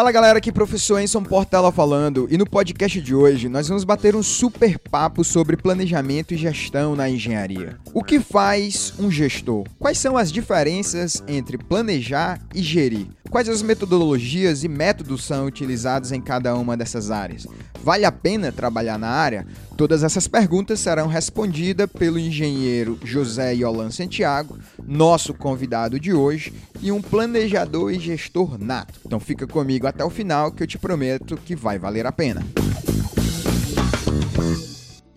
[0.00, 4.16] Fala galera, aqui professor Enson Portela falando e no podcast de hoje nós vamos bater
[4.16, 7.76] um super papo sobre planejamento e gestão na engenharia.
[7.92, 9.66] O que faz um gestor?
[9.78, 13.08] Quais são as diferenças entre planejar e gerir?
[13.30, 17.46] Quais as metodologias e métodos são utilizados em cada uma dessas áreas?
[17.80, 19.46] Vale a pena trabalhar na área?
[19.76, 26.52] Todas essas perguntas serão respondidas pelo engenheiro José Yolan Santiago, nosso convidado de hoje,
[26.82, 28.98] e um planejador e gestor nato.
[29.06, 32.44] Então fica comigo até o final que eu te prometo que vai valer a pena.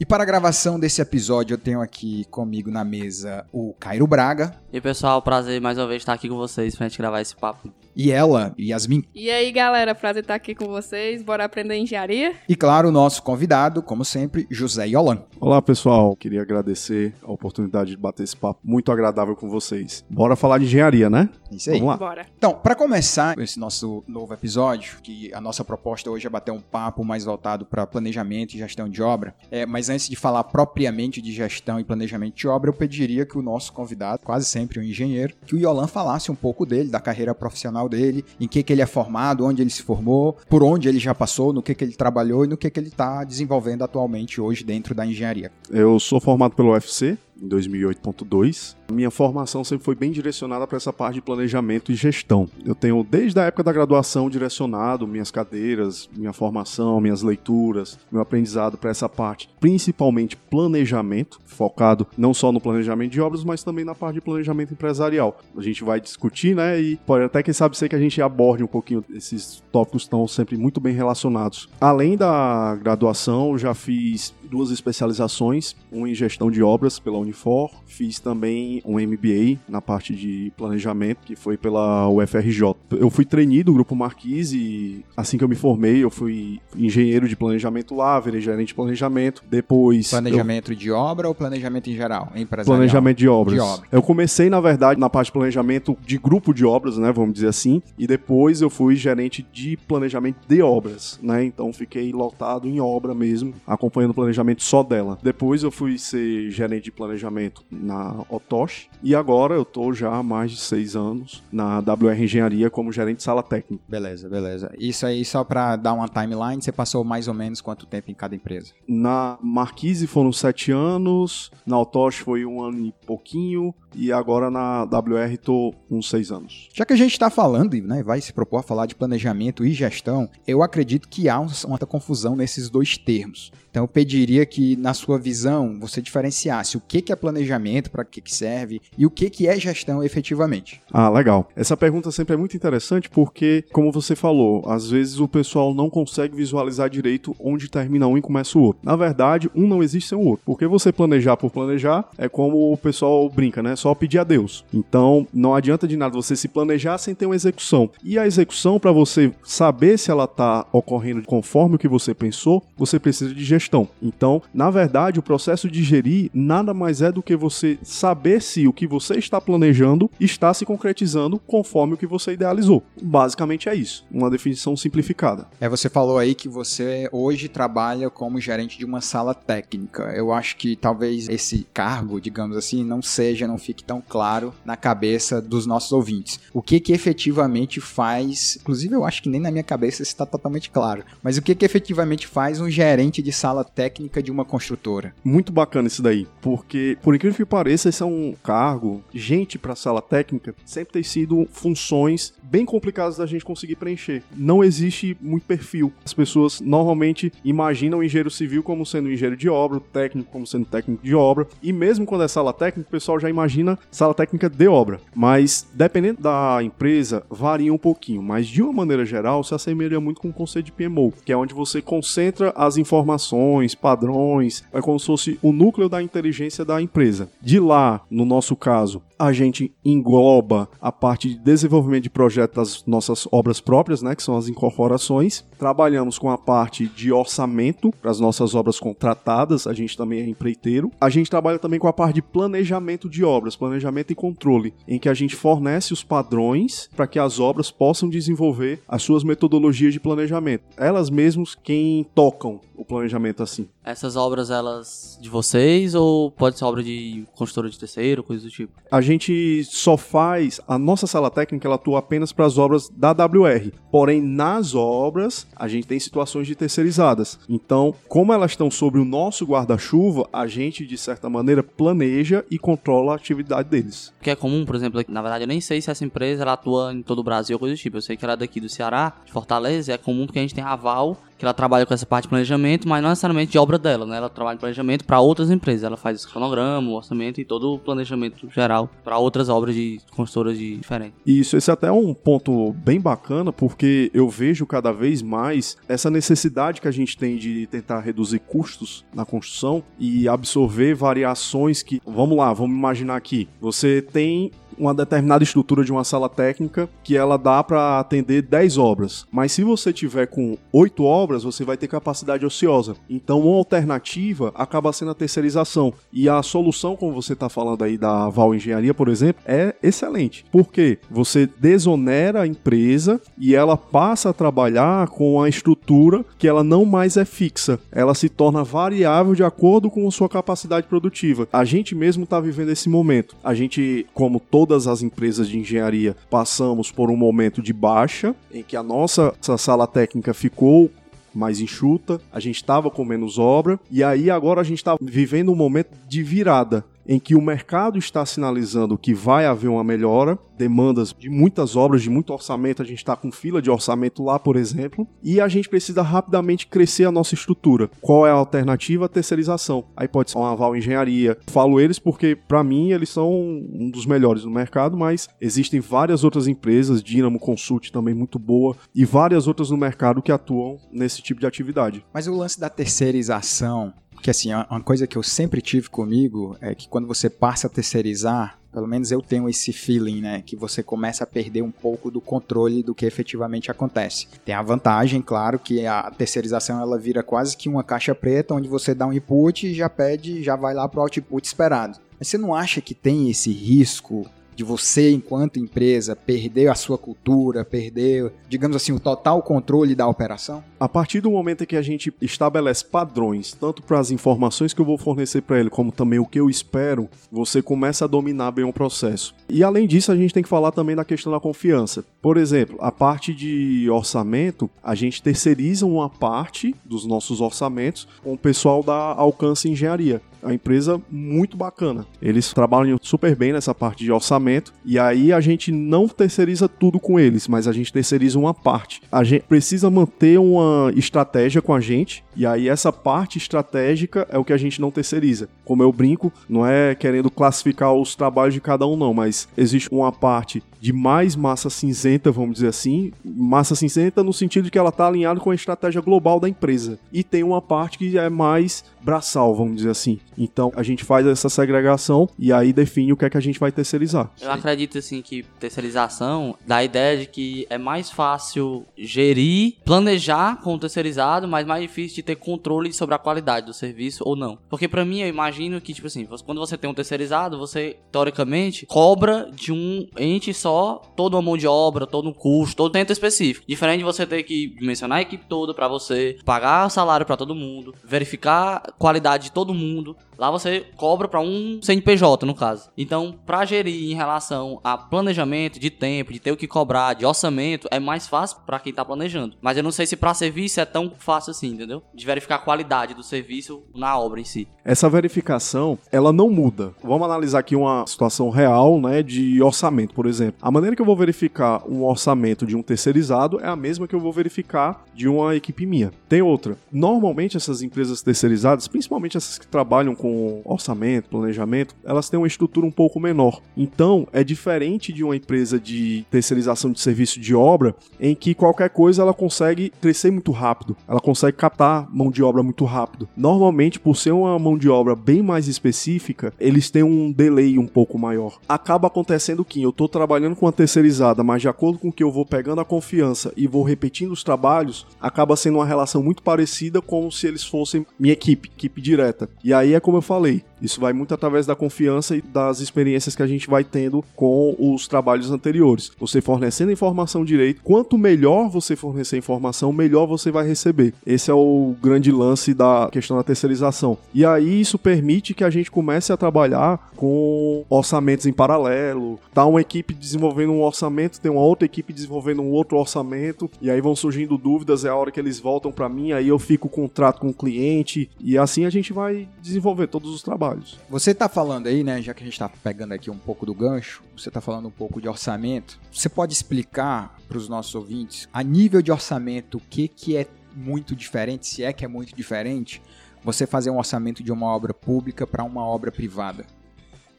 [0.03, 4.53] E para a gravação desse episódio, eu tenho aqui comigo na mesa o Cairo Braga.
[4.73, 7.71] E pessoal, prazer mais uma vez estar aqui com vocês pra gente gravar esse papo.
[7.95, 9.03] E ela, Yasmin.
[9.13, 11.21] E aí, galera, prazer estar aqui com vocês.
[11.21, 12.34] Bora aprender engenharia?
[12.49, 15.23] E claro, o nosso convidado, como sempre, José Yolan.
[15.39, 16.15] Olá, pessoal.
[16.15, 20.04] Queria agradecer a oportunidade de bater esse papo muito agradável com vocês.
[20.09, 21.29] Bora falar de engenharia, né?
[21.51, 21.77] Isso aí.
[21.77, 21.98] Vamos lá.
[21.98, 22.26] Bora.
[22.35, 26.59] Então, para começar esse nosso novo episódio, que a nossa proposta hoje é bater um
[26.59, 31.22] papo mais voltado para planejamento e gestão de obra, é, mas antes de falar propriamente
[31.22, 34.84] de gestão e planejamento de obra, eu pediria que o nosso convidado, quase sempre um
[34.84, 38.74] engenheiro, que o Yolan falasse um pouco dele, da carreira profissional dele, em que, que
[38.74, 41.84] ele é formado, onde ele se formou, por onde ele já passou, no que, que
[41.84, 45.52] ele trabalhou e no que, que ele está desenvolvendo atualmente hoje dentro da engenharia.
[45.70, 48.76] Eu sou formado pelo UFC em 2008.2.
[48.94, 52.48] Minha formação sempre foi bem direcionada para essa parte de planejamento e gestão.
[52.66, 58.21] Eu tenho desde a época da graduação direcionado minhas cadeiras, minha formação, minhas leituras, meu
[58.21, 63.84] aprendizado para essa parte, principalmente planejamento, focado não só no planejamento de obras, mas também
[63.84, 65.40] na parte de planejamento empresarial.
[65.58, 68.64] A gente vai discutir, né, e pode até quem sabe ser que a gente aborde
[68.64, 71.69] um pouquinho esses tópicos estão sempre muito bem relacionados.
[71.80, 78.19] Além da graduação, já fiz duas especializações, uma em gestão de obras pela Unifor, fiz
[78.19, 82.75] também um MBA na parte de planejamento, que foi pela UFRJ.
[82.91, 87.28] Eu fui trainee do Grupo Marquise e assim que eu me formei, eu fui engenheiro
[87.28, 89.44] de planejamento lá, virei gerente de planejamento.
[89.50, 90.12] Depois.
[90.12, 90.75] Planejamento eu...
[90.75, 92.31] de obra ou planejamento em geral?
[92.35, 92.78] Empresarial?
[92.78, 93.56] Planejamento de obras.
[93.56, 93.88] De obra.
[93.91, 97.12] Eu comecei, na verdade, na parte de planejamento de grupo de obras, né?
[97.12, 97.81] Vamos dizer assim.
[97.97, 101.44] E depois eu fui gerente de planejamento de obras, né?
[101.44, 105.18] Então fiquei lotado em obra mesmo, acompanhando o planejamento só dela.
[105.22, 110.24] Depois eu fui ser gerente de planejamento na Otosh e agora eu tô já há
[110.24, 113.84] mais de seis anos na WR Engenharia como gerente de sala técnica.
[113.88, 114.72] Beleza, beleza.
[114.78, 118.14] Isso aí só para dar uma timeline, você passou mais ou menos quanto tempo em
[118.14, 118.74] cada empresa?
[118.88, 124.84] Na Marquise foram sete anos, na Otosh foi um ano e pouquinho e agora na
[124.84, 126.70] WR tô uns seis anos.
[126.74, 129.74] Já que a gente está falando, né, vai se propor a falar de planejamento e
[129.74, 133.52] gestão, eu acredito que há uma confusão nesses dois termos.
[133.74, 138.22] Então eu pediria que, na sua visão, você diferenciasse o que é planejamento, para que
[138.26, 140.80] serve e o que é gestão efetivamente.
[140.92, 141.50] Ah, legal.
[141.56, 145.90] Essa pergunta sempre é muito interessante porque, como você falou, às vezes o pessoal não
[145.90, 148.82] consegue visualizar direito onde termina um e começa o outro.
[148.84, 150.46] Na verdade, um não existe sem o outro.
[150.46, 153.76] Porque você planejar por planejar é como o pessoal brinca, né?
[153.84, 154.64] Só pedir a Deus.
[154.74, 157.90] Então, não adianta de nada você se planejar sem ter uma execução.
[158.02, 162.64] E a execução, para você saber se ela está ocorrendo conforme o que você pensou,
[162.78, 163.90] você precisa de gestão.
[164.02, 168.66] Então, na verdade, o processo de gerir nada mais é do que você saber se
[168.70, 172.84] o que você está planejando está se concretizando conforme o que você idealizou.
[173.02, 175.46] Basicamente é isso, uma definição simplificada.
[175.60, 180.04] É, você falou aí que você hoje trabalha como gerente de uma sala técnica.
[180.16, 184.75] Eu acho que talvez esse cargo, digamos assim, não seja, não fique tão claro na
[184.75, 186.41] cabeça dos nossos ouvintes.
[186.53, 190.69] O que que efetivamente faz, inclusive eu acho que nem na minha cabeça está totalmente
[190.69, 195.16] claro, mas o que que efetivamente faz um gerente de sala técnica de uma construtora.
[195.23, 199.75] Muito bacana isso daí, porque, por incrível que pareça, esse é um cargo, gente para
[199.75, 204.23] sala técnica, sempre tem sido funções bem complicadas da gente conseguir preencher.
[204.35, 205.94] Não existe muito perfil.
[206.03, 210.45] As pessoas normalmente imaginam o engenheiro civil como sendo engenheiro de obra, o técnico como
[210.45, 214.14] sendo técnico de obra, e mesmo quando é sala técnica, o pessoal já imagina sala
[214.14, 215.00] técnica de obra.
[215.16, 220.22] Mas, dependendo da empresa, varia um pouquinho, mas de uma maneira geral, se assemelha muito
[220.22, 225.00] com o conceito de PMO, que é onde você concentra as informações padrões, é como
[225.00, 227.30] se fosse o núcleo da inteligência da empresa.
[227.42, 232.86] De lá, no nosso caso, a gente engloba a parte de desenvolvimento de projetos das
[232.86, 235.46] nossas obras próprias, né, que são as incorporações.
[235.58, 240.28] Trabalhamos com a parte de orçamento para as nossas obras contratadas, a gente também é
[240.28, 240.92] empreiteiro.
[241.00, 245.00] A gente trabalha também com a parte de planejamento de obras, planejamento e controle, em
[245.00, 249.94] que a gente fornece os padrões para que as obras possam desenvolver as suas metodologias
[249.94, 250.64] de planejamento.
[250.78, 253.67] Elas mesmas quem tocam o planejamento assim.
[253.84, 258.50] Essas obras, elas de vocês ou pode ser obra de construtora de terceiro, coisa do
[258.50, 258.71] tipo?
[258.89, 263.12] A gente só faz, a nossa sala técnica ela atua apenas para as obras da
[263.12, 263.71] WR.
[263.91, 267.39] Porém, nas obras, a gente tem situações de terceirizadas.
[267.50, 272.57] Então, como elas estão sobre o nosso guarda-chuva, a gente, de certa maneira, planeja e
[272.57, 274.13] controla a atividade deles.
[274.21, 276.94] Que é comum, por exemplo, na verdade eu nem sei se essa empresa ela atua
[276.94, 277.97] em todo o Brasil ou coisa do tipo.
[277.97, 280.41] Eu sei que ela é daqui do Ceará, de Fortaleza, e é comum porque a
[280.41, 283.57] gente tem aval que ela trabalha com essa parte de planejamento, mas não necessariamente de
[283.57, 284.15] obra dela, né?
[284.15, 285.83] Ela trabalha em planejamento para outras empresas.
[285.83, 290.77] Ela faz cronograma, orçamento e todo o planejamento geral para outras obras de construtoras de
[290.77, 291.19] diferentes.
[291.25, 296.09] Isso, esse é até um ponto bem bacana, porque eu vejo cada vez mais essa
[296.09, 302.01] necessidade que a gente tem de tentar reduzir custos na construção e absorver variações que,
[302.05, 307.15] vamos lá, vamos imaginar aqui, você tem uma determinada estrutura de uma sala técnica que
[307.15, 309.25] ela dá para atender 10 obras.
[309.31, 312.95] Mas se você tiver com 8 obras, você vai ter capacidade ociosa.
[313.09, 315.93] Então, uma alternativa acaba sendo a terceirização.
[316.11, 320.45] E a solução, como você está falando aí da Val Engenharia, por exemplo, é excelente.
[320.51, 326.63] Porque você desonera a empresa e ela passa a trabalhar com a estrutura que ela
[326.63, 327.79] não mais é fixa.
[327.91, 331.47] Ela se torna variável de acordo com a sua capacidade produtiva.
[331.51, 333.35] A gente mesmo está vivendo esse momento.
[333.43, 338.33] A gente, como todo todas as empresas de engenharia passamos por um momento de baixa,
[338.50, 340.89] em que a nossa sala técnica ficou
[341.36, 345.51] mais enxuta, a gente estava com menos obra, e aí agora a gente está vivendo
[345.51, 350.38] um momento de virada em que o mercado está sinalizando que vai haver uma melhora,
[350.57, 354.39] demandas de muitas obras, de muito orçamento, a gente está com fila de orçamento lá,
[354.39, 357.89] por exemplo, e a gente precisa rapidamente crescer a nossa estrutura.
[358.01, 359.09] Qual é a alternativa?
[359.09, 359.85] Terceirização.
[359.95, 361.38] Aí pode ser uma aval engenharia.
[361.47, 366.23] Falo eles porque, para mim, eles são um dos melhores no mercado, mas existem várias
[366.23, 371.21] outras empresas, Dynamo Consult também muito boa, e várias outras no mercado que atuam nesse
[371.21, 372.05] tipo de atividade.
[372.13, 376.73] Mas o lance da terceirização que assim, uma coisa que eu sempre tive comigo é
[376.73, 380.81] que quando você passa a terceirizar, pelo menos eu tenho esse feeling, né, que você
[380.81, 384.27] começa a perder um pouco do controle do que efetivamente acontece.
[384.45, 388.69] Tem a vantagem, claro, que a terceirização ela vira quase que uma caixa preta onde
[388.69, 391.99] você dá um input e já pede, já vai lá para o output esperado.
[392.17, 396.97] Mas você não acha que tem esse risco de você, enquanto empresa, perder a sua
[396.97, 400.63] cultura, perder, digamos assim, o total controle da operação?
[400.79, 404.85] A partir do momento que a gente estabelece padrões, tanto para as informações que eu
[404.85, 408.65] vou fornecer para ele, como também o que eu espero, você começa a dominar bem
[408.65, 409.33] o processo.
[409.50, 412.05] E além disso, a gente tem que falar também da questão da confiança.
[412.21, 418.33] Por exemplo, a parte de orçamento, a gente terceiriza uma parte dos nossos orçamentos com
[418.33, 422.05] o pessoal da Alcance Engenharia a empresa muito bacana.
[422.21, 426.99] Eles trabalham super bem nessa parte de orçamento e aí a gente não terceiriza tudo
[426.99, 429.01] com eles, mas a gente terceiriza uma parte.
[429.11, 434.37] A gente precisa manter uma estratégia com a gente e aí essa parte estratégica é
[434.37, 435.49] o que a gente não terceiriza.
[435.63, 439.89] Como eu brinco, não é querendo classificar os trabalhos de cada um não, mas existe
[439.91, 444.77] uma parte de mais massa cinzenta, vamos dizer assim, massa cinzenta no sentido de que
[444.77, 446.99] ela está alinhada com a estratégia global da empresa.
[447.11, 450.19] E tem uma parte que é mais braçal, vamos dizer assim.
[450.38, 453.59] Então a gente faz essa segregação e aí define o que é que a gente
[453.59, 454.31] vai terceirizar.
[454.41, 460.62] Eu acredito assim que terceirização dá a ideia de que é mais fácil gerir, planejar
[460.62, 464.35] com o terceirizado, mas mais difícil de ter controle sobre a qualidade do serviço ou
[464.35, 464.57] não.
[464.69, 468.86] Porque para mim eu imagino que tipo assim, quando você tem um terceirizado, você teoricamente
[468.86, 472.93] cobra de um ente só toda uma mão de obra, todo um custo, todo um
[472.93, 473.65] tempo específico.
[473.67, 477.55] Diferente de você ter que mencionar a equipe toda para você, pagar salário para todo
[477.55, 480.15] mundo, verificar a qualidade de todo mundo.
[480.37, 482.89] Lá você cobra para um CNPJ, no caso.
[482.97, 487.25] Então, para gerir em relação a planejamento de tempo, de ter o que cobrar, de
[487.25, 489.55] orçamento, é mais fácil para quem tá planejando.
[489.61, 492.01] Mas eu não sei se para serviço é tão fácil assim, entendeu?
[492.13, 494.67] De verificar a qualidade do serviço na obra em si.
[494.83, 496.93] Essa verificação, ela não muda.
[497.03, 500.55] Vamos analisar aqui uma situação real, né, de orçamento, por exemplo.
[500.61, 504.15] A maneira que eu vou verificar um orçamento de um terceirizado é a mesma que
[504.15, 506.11] eu vou verificar de uma equipe minha.
[506.27, 506.77] Tem outra.
[506.91, 512.88] Normalmente essas empresas terceirizadas, principalmente essas que trabalham com orçamento, planejamento, elas têm uma estrutura
[512.88, 513.60] um pouco menor.
[513.75, 518.89] Então, é diferente de uma empresa de terceirização de serviço de obra, em que qualquer
[518.89, 523.27] coisa ela consegue crescer muito rápido, ela consegue captar mão de obra muito rápido.
[523.36, 527.86] Normalmente, por ser uma mão de obra bem mais específica, eles têm um delay um
[527.86, 528.60] pouco maior.
[528.65, 532.32] Acaba acontecendo que eu estou trabalhando com a terceirizada, mas de acordo com que eu
[532.32, 537.01] vou pegando a confiança e vou repetindo os trabalhos, acaba sendo uma relação muito parecida
[537.01, 539.50] como se eles fossem minha equipe, equipe direta.
[539.62, 543.35] E aí é como eu falei, Isso vai muito através da confiança e das experiências
[543.35, 546.11] que a gente vai tendo com os trabalhos anteriores.
[546.19, 551.13] Você fornecendo informação direito, quanto melhor você fornecer informação, melhor você vai receber.
[551.25, 554.17] Esse é o grande lance da questão da terceirização.
[554.33, 559.39] E aí isso permite que a gente comece a trabalhar com orçamentos em paralelo.
[559.53, 563.89] Tá uma equipe desenvolvendo um orçamento, tem uma outra equipe desenvolvendo um outro orçamento, e
[563.89, 566.89] aí vão surgindo dúvidas, é a hora que eles voltam para mim, aí eu fico
[566.89, 570.73] com contrato com o cliente, e assim a gente vai desenvolver todos os trabalhos.
[571.10, 573.74] Você está falando aí, né, já que a gente está pegando aqui um pouco do
[573.74, 576.00] gancho, você está falando um pouco de orçamento.
[576.12, 580.48] Você pode explicar para os nossos ouvintes, a nível de orçamento, o que, que é
[580.75, 583.01] muito diferente, se é que é muito diferente,
[583.44, 586.65] você fazer um orçamento de uma obra pública para uma obra privada?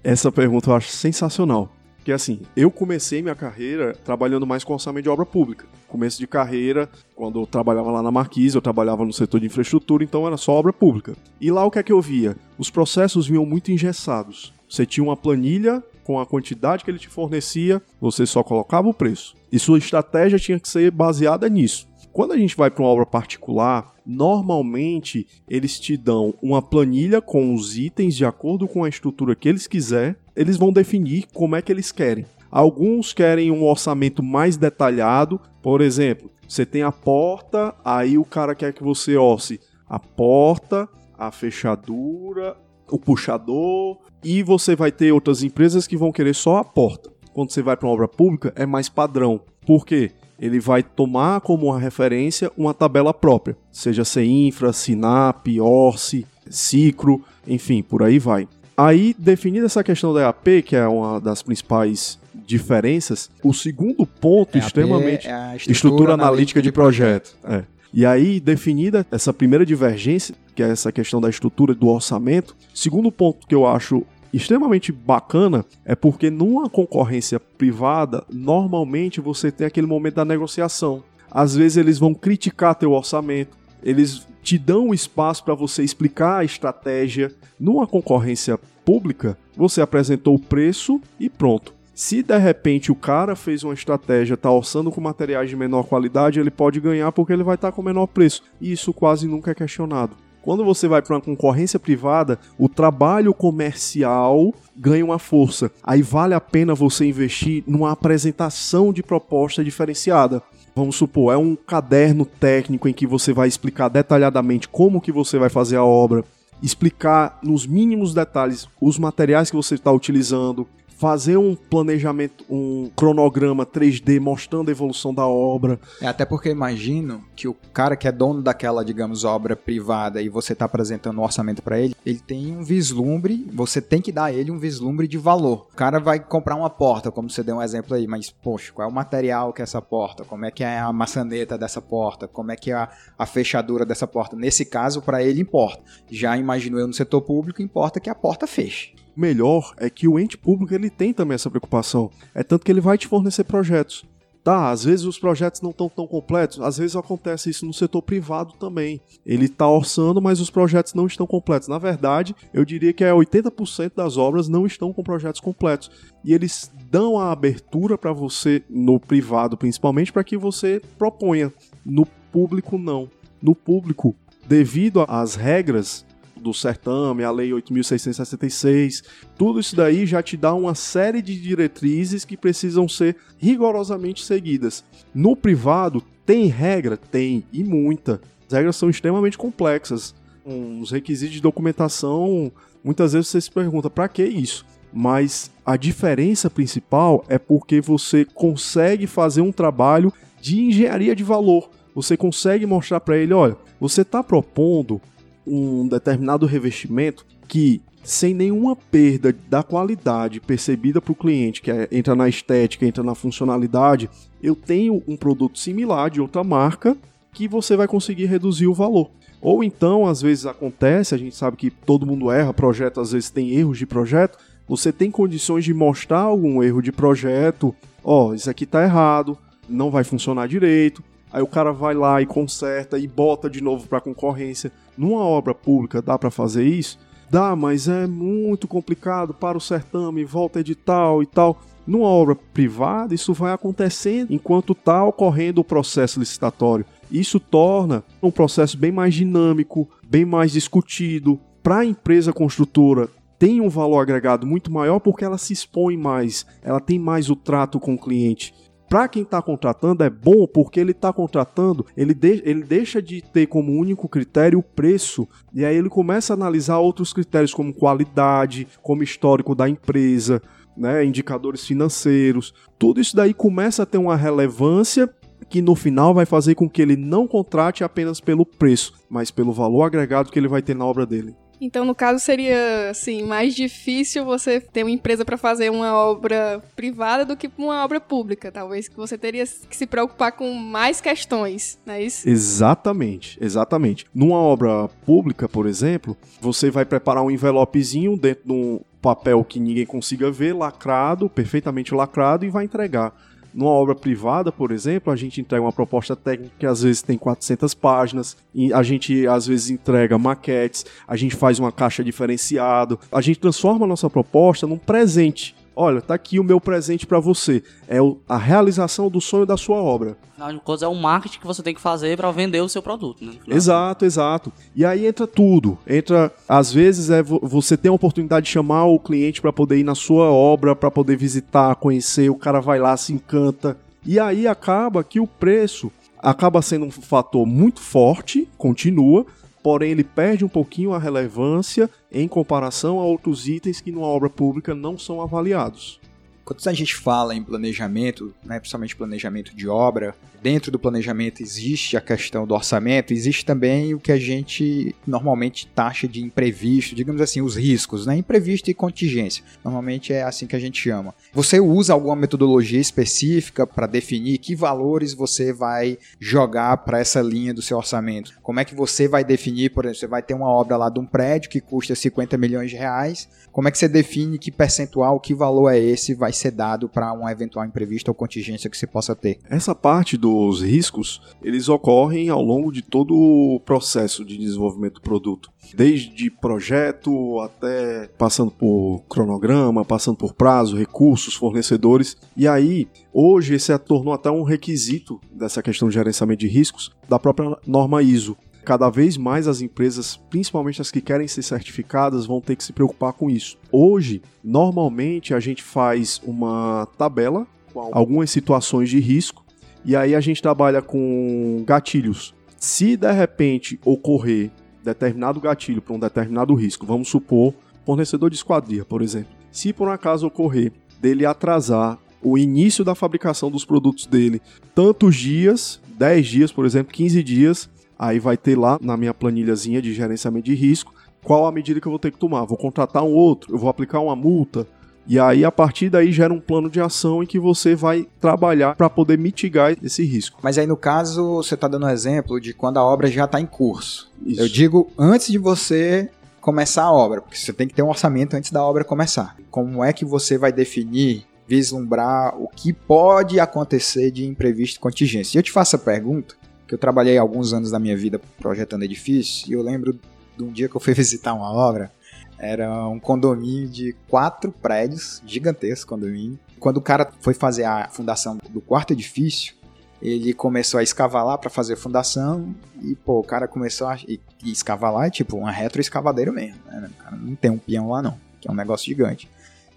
[0.03, 1.73] Essa pergunta eu acho sensacional.
[2.05, 5.65] Porque assim, eu comecei minha carreira trabalhando mais com orçamento de obra pública.
[5.89, 10.05] Começo de carreira, quando eu trabalhava lá na Marquise, eu trabalhava no setor de infraestrutura,
[10.05, 11.17] então era só obra pública.
[11.41, 12.37] E lá o que é que eu via?
[12.59, 14.53] Os processos vinham muito engessados.
[14.69, 18.93] Você tinha uma planilha com a quantidade que ele te fornecia, você só colocava o
[18.93, 19.35] preço.
[19.51, 21.89] E sua estratégia tinha que ser baseada nisso.
[22.13, 27.55] Quando a gente vai para uma obra particular, normalmente eles te dão uma planilha com
[27.55, 31.63] os itens de acordo com a estrutura que eles quiser, eles vão definir como é
[31.63, 32.27] que eles querem.
[32.51, 38.55] Alguns querem um orçamento mais detalhado, por exemplo, você tem a porta, aí o cara
[38.55, 40.89] quer que você orce a porta,
[41.19, 42.57] a fechadura,
[42.91, 47.11] o puxador, e você vai ter outras empresas que vão querer só a porta.
[47.33, 49.41] Quando você vai para uma obra pública, é mais padrão.
[49.67, 50.13] Por quê?
[50.39, 57.83] ele vai tomar como uma referência uma tabela própria, seja CINFRA, SINAP, ORCE, Cicro, enfim,
[57.83, 58.49] por aí vai.
[58.77, 64.57] Aí, definida essa questão da EAP, que é uma das principais diferenças, o segundo ponto
[64.57, 65.29] EAP extremamente...
[65.29, 67.37] é a estrutura, estrutura analítica de projeto.
[67.45, 67.63] É.
[67.93, 73.13] E aí, definida essa primeira divergência, que é essa questão da estrutura do orçamento, segundo
[73.13, 79.87] ponto que eu acho extremamente bacana é porque numa concorrência privada, normalmente você tem aquele
[79.87, 81.05] momento da negociação.
[81.31, 86.39] Às vezes eles vão criticar teu orçamento, eles te dão o espaço para você explicar
[86.39, 87.31] a estratégia.
[87.61, 91.75] Numa concorrência pública, você apresentou o preço e pronto.
[91.95, 96.41] Se de repente o cara fez uma estratégia, está orçando com materiais de menor qualidade,
[96.41, 98.43] ele pode ganhar porque ele vai estar tá com menor preço.
[98.61, 100.17] E isso quase nunca é questionado.
[100.43, 105.71] Quando você vai para uma concorrência privada, o trabalho comercial ganha uma força.
[105.83, 110.43] Aí vale a pena você investir numa apresentação de proposta diferenciada.
[110.75, 115.39] Vamos supor, é um caderno técnico em que você vai explicar detalhadamente como que você
[115.39, 116.25] vai fazer a obra,
[116.61, 123.67] explicar nos mínimos detalhes os materiais que você está utilizando, fazer um planejamento, um cronograma
[123.67, 125.79] 3D mostrando a evolução da obra.
[126.01, 130.29] É até porque imagino que o cara que é dono daquela, digamos, obra privada e
[130.29, 134.25] você está apresentando um orçamento para ele, ele tem um vislumbre, você tem que dar
[134.25, 135.67] a ele um vislumbre de valor.
[135.73, 138.89] O cara vai comprar uma porta, como você deu um exemplo aí, mas poxa, qual
[138.89, 140.25] é o material que é essa porta?
[140.25, 142.29] Como é que é a maçaneta dessa porta?
[142.29, 144.37] Como é que é a, a fechadura dessa porta?
[144.37, 145.83] Nesse caso, para ele importa.
[146.11, 150.19] Já imagino eu no setor público, importa que a porta feche melhor é que o
[150.19, 152.11] ente público ele tem também essa preocupação.
[152.35, 154.05] É tanto que ele vai te fornecer projetos.
[154.45, 158.03] Tá, às vezes os projetos não estão tão completos, às vezes acontece isso no setor
[158.03, 159.01] privado também.
[159.25, 161.67] Ele está orçando, mas os projetos não estão completos.
[161.67, 165.91] Na verdade, eu diria que é 80% das obras não estão com projetos completos.
[166.23, 171.51] E eles dão a abertura para você, no privado principalmente, para que você proponha.
[171.83, 173.09] No público, não.
[173.41, 174.15] No público,
[174.47, 176.05] devido às regras
[176.45, 179.03] do certame, a Lei 8.666,
[179.37, 184.85] tudo isso daí já te dá uma série de diretrizes que precisam ser rigorosamente seguidas.
[185.15, 186.97] No privado, tem regra?
[186.97, 188.21] Tem, e muita.
[188.47, 190.15] As regras são extremamente complexas.
[190.45, 192.53] Os requisitos de documentação,
[192.85, 194.67] muitas vezes você se pergunta, para que isso?
[194.93, 201.71] Mas a diferença principal é porque você consegue fazer um trabalho de engenharia de valor.
[201.95, 205.01] Você consegue mostrar para ele, olha, você está propondo
[205.47, 211.89] um determinado revestimento que sem nenhuma perda da qualidade percebida para o cliente, que é,
[211.91, 214.11] entra na estética, entra na funcionalidade,
[214.43, 216.97] eu tenho um produto similar de outra marca
[217.33, 219.11] que você vai conseguir reduzir o valor.
[219.41, 223.31] Ou então, às vezes acontece, a gente sabe que todo mundo erra, projeto às vezes
[223.31, 228.35] tem erros de projeto, você tem condições de mostrar algum erro de projeto, ó, oh,
[228.35, 229.37] isso aqui está errado,
[229.69, 231.03] não vai funcionar direito,
[231.35, 234.71] aí o cara vai lá e conserta e bota de novo para concorrência.
[234.97, 236.97] Numa obra pública dá para fazer isso?
[237.29, 241.61] Dá, mas é muito complicado para o certame, volta edital e tal.
[241.85, 246.87] Numa obra privada, isso vai acontecendo enquanto está ocorrendo o processo licitatório.
[247.11, 251.41] Isso torna um processo bem mais dinâmico, bem mais discutido.
[251.65, 256.47] Para a empresa construtora tem um valor agregado muito maior porque ela se expõe mais,
[256.63, 258.55] ela tem mais o trato com o cliente.
[258.95, 263.21] Para quem está contratando é bom porque ele está contratando, ele, de, ele deixa de
[263.21, 267.75] ter como único critério o preço e aí ele começa a analisar outros critérios como
[267.75, 270.41] qualidade, como histórico da empresa,
[270.77, 272.55] né, indicadores financeiros.
[272.79, 275.13] Tudo isso daí começa a ter uma relevância
[275.51, 279.53] que no final vai fazer com que ele não contrate apenas pelo preço, mas pelo
[279.53, 281.35] valor agregado que ele vai ter na obra dele.
[281.65, 286.63] Então, no caso, seria assim, mais difícil você ter uma empresa para fazer uma obra
[286.77, 288.53] privada do que uma obra pública.
[288.53, 292.29] Talvez que você teria que se preocupar com mais questões, não é isso?
[292.29, 294.05] Exatamente, exatamente.
[294.15, 299.59] Numa obra pública, por exemplo, você vai preparar um envelopezinho dentro de um papel que
[299.59, 303.15] ninguém consiga ver, lacrado, perfeitamente lacrado, e vai entregar.
[303.55, 307.17] Numa obra privada, por exemplo, a gente entrega uma proposta técnica que às vezes tem
[307.17, 308.37] 400 páginas,
[308.75, 313.87] a gente às vezes entrega maquetes, a gente faz uma caixa diferenciado, a gente transforma
[313.87, 317.63] a nossa proposta num presente olha, tá aqui o meu presente para você.
[317.89, 320.17] É a realização do sonho da sua obra.
[320.33, 322.83] Afinal de contas, é o marketing que você tem que fazer para vender o seu
[322.83, 323.35] produto, né?
[323.47, 324.53] Exato, exato.
[324.75, 325.79] E aí entra tudo.
[325.87, 329.85] Entra, às vezes, é você tem a oportunidade de chamar o cliente para poder ir
[329.85, 333.77] na sua obra, para poder visitar, conhecer, o cara vai lá, se encanta.
[334.05, 339.27] E aí acaba que o preço acaba sendo um fator muito forte, continua,
[339.65, 344.29] porém ele perde um pouquinho a relevância em comparação a outros itens que numa obra
[344.29, 345.99] pública não são avaliados.
[346.45, 351.97] Quando a gente fala em planejamento, né, principalmente planejamento de obra, dentro do planejamento existe
[351.97, 357.23] a questão do orçamento, existe também o que a gente normalmente taxa de imprevisto, digamos
[357.23, 358.19] assim, os riscos, né?
[358.19, 359.43] Imprevisto e contingência.
[359.65, 361.15] Normalmente é assim que a gente chama.
[361.33, 367.55] Você usa alguma metodologia específica para definir que valores você vai jogar para essa linha
[367.55, 368.35] do seu orçamento?
[368.43, 371.01] Como é que você vai definir, por exemplo, você vai ter uma obra lá de
[371.01, 375.19] um prédio que custa 50 milhões de reais, como é que você define que percentual,
[375.19, 378.87] que valor é esse vai ser dado para um eventual imprevisto ou contingência que você
[378.87, 379.39] possa ter?
[379.49, 385.01] Essa parte dos riscos, eles ocorrem ao longo de todo o processo de desenvolvimento do
[385.01, 385.51] produto.
[385.75, 392.17] Desde projeto até passando por cronograma, passando por prazo, recursos, fornecedores.
[392.37, 397.19] E aí, hoje, esse tornou até um requisito dessa questão de gerenciamento de riscos da
[397.19, 398.37] própria norma ISO.
[398.65, 402.73] Cada vez mais as empresas, principalmente as que querem ser certificadas, vão ter que se
[402.73, 403.59] preocupar com isso.
[403.71, 409.45] Hoje, normalmente a gente faz uma tabela com algumas situações de risco
[409.85, 412.35] e aí a gente trabalha com gatilhos.
[412.57, 414.51] Se de repente ocorrer
[414.83, 417.53] determinado gatilho para um determinado risco, vamos supor,
[417.85, 419.33] fornecedor de esquadria, por exemplo.
[419.53, 424.41] Se por um acaso ocorrer dele atrasar o início da fabricação dos produtos dele
[424.75, 427.69] tantos dias, 10 dias, por exemplo, 15 dias,
[428.07, 430.93] Aí vai ter lá na minha planilhazinha de gerenciamento de risco
[431.25, 432.45] qual a medida que eu vou ter que tomar.
[432.45, 434.67] Vou contratar um outro, eu vou aplicar uma multa.
[435.07, 438.75] E aí, a partir daí, gera um plano de ação em que você vai trabalhar
[438.75, 440.39] para poder mitigar esse risco.
[440.43, 443.41] Mas aí, no caso, você está dando um exemplo de quando a obra já está
[443.41, 444.11] em curso.
[444.25, 444.41] Isso.
[444.41, 448.35] Eu digo antes de você começar a obra, porque você tem que ter um orçamento
[448.35, 449.37] antes da obra começar.
[449.51, 455.37] Como é que você vai definir, vislumbrar o que pode acontecer de imprevisto e contingência?
[455.37, 456.35] E eu te faço a pergunta,
[456.75, 459.99] que eu trabalhei alguns anos da minha vida projetando edifícios, e eu lembro
[460.37, 461.93] de um dia que eu fui visitar uma obra,
[462.37, 466.39] era um condomínio de quatro prédios, gigantesco condomínio.
[466.59, 469.55] Quando o cara foi fazer a fundação do quarto edifício,
[470.03, 474.21] ele começou a escavar lá para fazer fundação e, pô, o cara começou a e,
[474.43, 476.91] e escavar lá, é tipo uma retroescavadeira mesmo, né?
[477.13, 479.31] Não tem um peão lá não, que é um negócio gigante.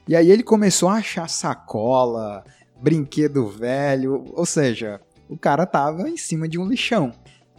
[0.08, 2.44] E aí ele começou a achar sacola,
[2.82, 5.00] brinquedo velho, ou seja,
[5.30, 7.12] o cara tava em cima de um lixão.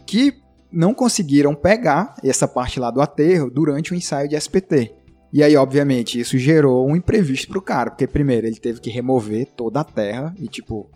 [0.05, 4.93] Que não conseguiram pegar essa parte lá do aterro durante o ensaio de SPT.
[5.31, 9.47] E aí, obviamente, isso gerou um imprevisto pro cara, porque primeiro ele teve que remover
[9.55, 10.89] toda a terra e tipo,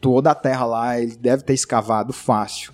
[0.00, 2.72] toda a terra lá ele deve ter escavado fácil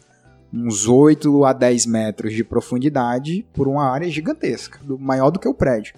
[0.53, 5.55] uns 8 a 10 metros de profundidade por uma área gigantesca, maior do que o
[5.55, 5.95] prédio,